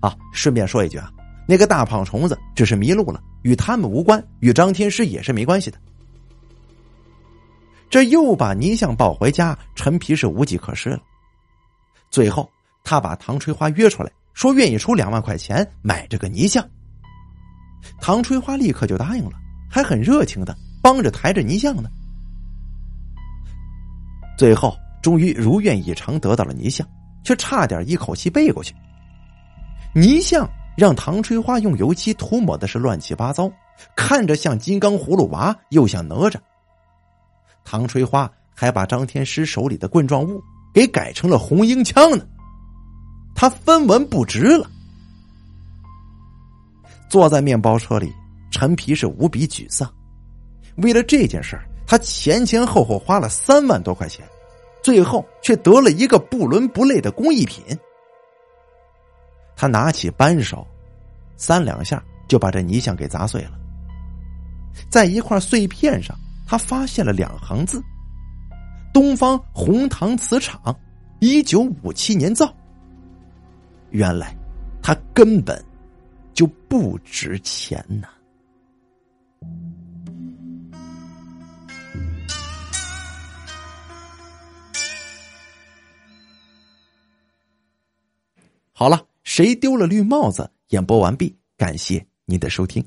[0.00, 1.10] 啊，顺便说一句啊，
[1.48, 5.78] 那个大胖虫子只是迷路了，与他们无关，与张天师也是没关系的。
[7.94, 10.98] 这又把泥像抱回家，陈皮是无计可施了。
[12.10, 12.50] 最后，
[12.82, 16.68] 他把唐春花约出来，说愿意出两万块钱买这个泥像。
[18.00, 19.34] 唐春花立刻就答应了，
[19.70, 20.56] 还很热情的。
[20.82, 21.88] 帮着抬着泥像呢，
[24.36, 26.84] 最后终于如愿以偿得到了泥像，
[27.22, 28.74] 却差点一口气背过去。
[29.94, 33.48] 泥像让唐春花用油漆涂抹的是乱七八糟，
[33.94, 36.34] 看着像金刚葫芦娃，又像哪吒。
[37.64, 40.42] 唐吹花还把张天师手里的棍状物
[40.72, 42.24] 给改成了红缨枪呢，
[43.34, 44.70] 他分文不值了。
[47.08, 48.12] 坐在面包车里，
[48.50, 49.92] 陈皮是无比沮丧。
[50.76, 54.26] 为了这件事儿，他前前后后花了三万多块钱，
[54.82, 57.62] 最后却得了一个不伦不类的工艺品。
[59.56, 60.66] 他拿起扳手，
[61.36, 63.52] 三两下就把这泥像给砸碎了。
[64.90, 66.16] 在一块碎片上，
[66.46, 67.82] 他发现了两行字
[68.92, 70.74] ：“东方红糖瓷厂，
[71.20, 72.54] 一九五七年造。”
[73.90, 74.36] 原来，
[74.82, 75.64] 他根本
[76.32, 78.08] 就不值钱呐。
[88.72, 90.50] 好了，谁丢了绿帽子？
[90.70, 92.84] 演播完毕，感谢您的收听。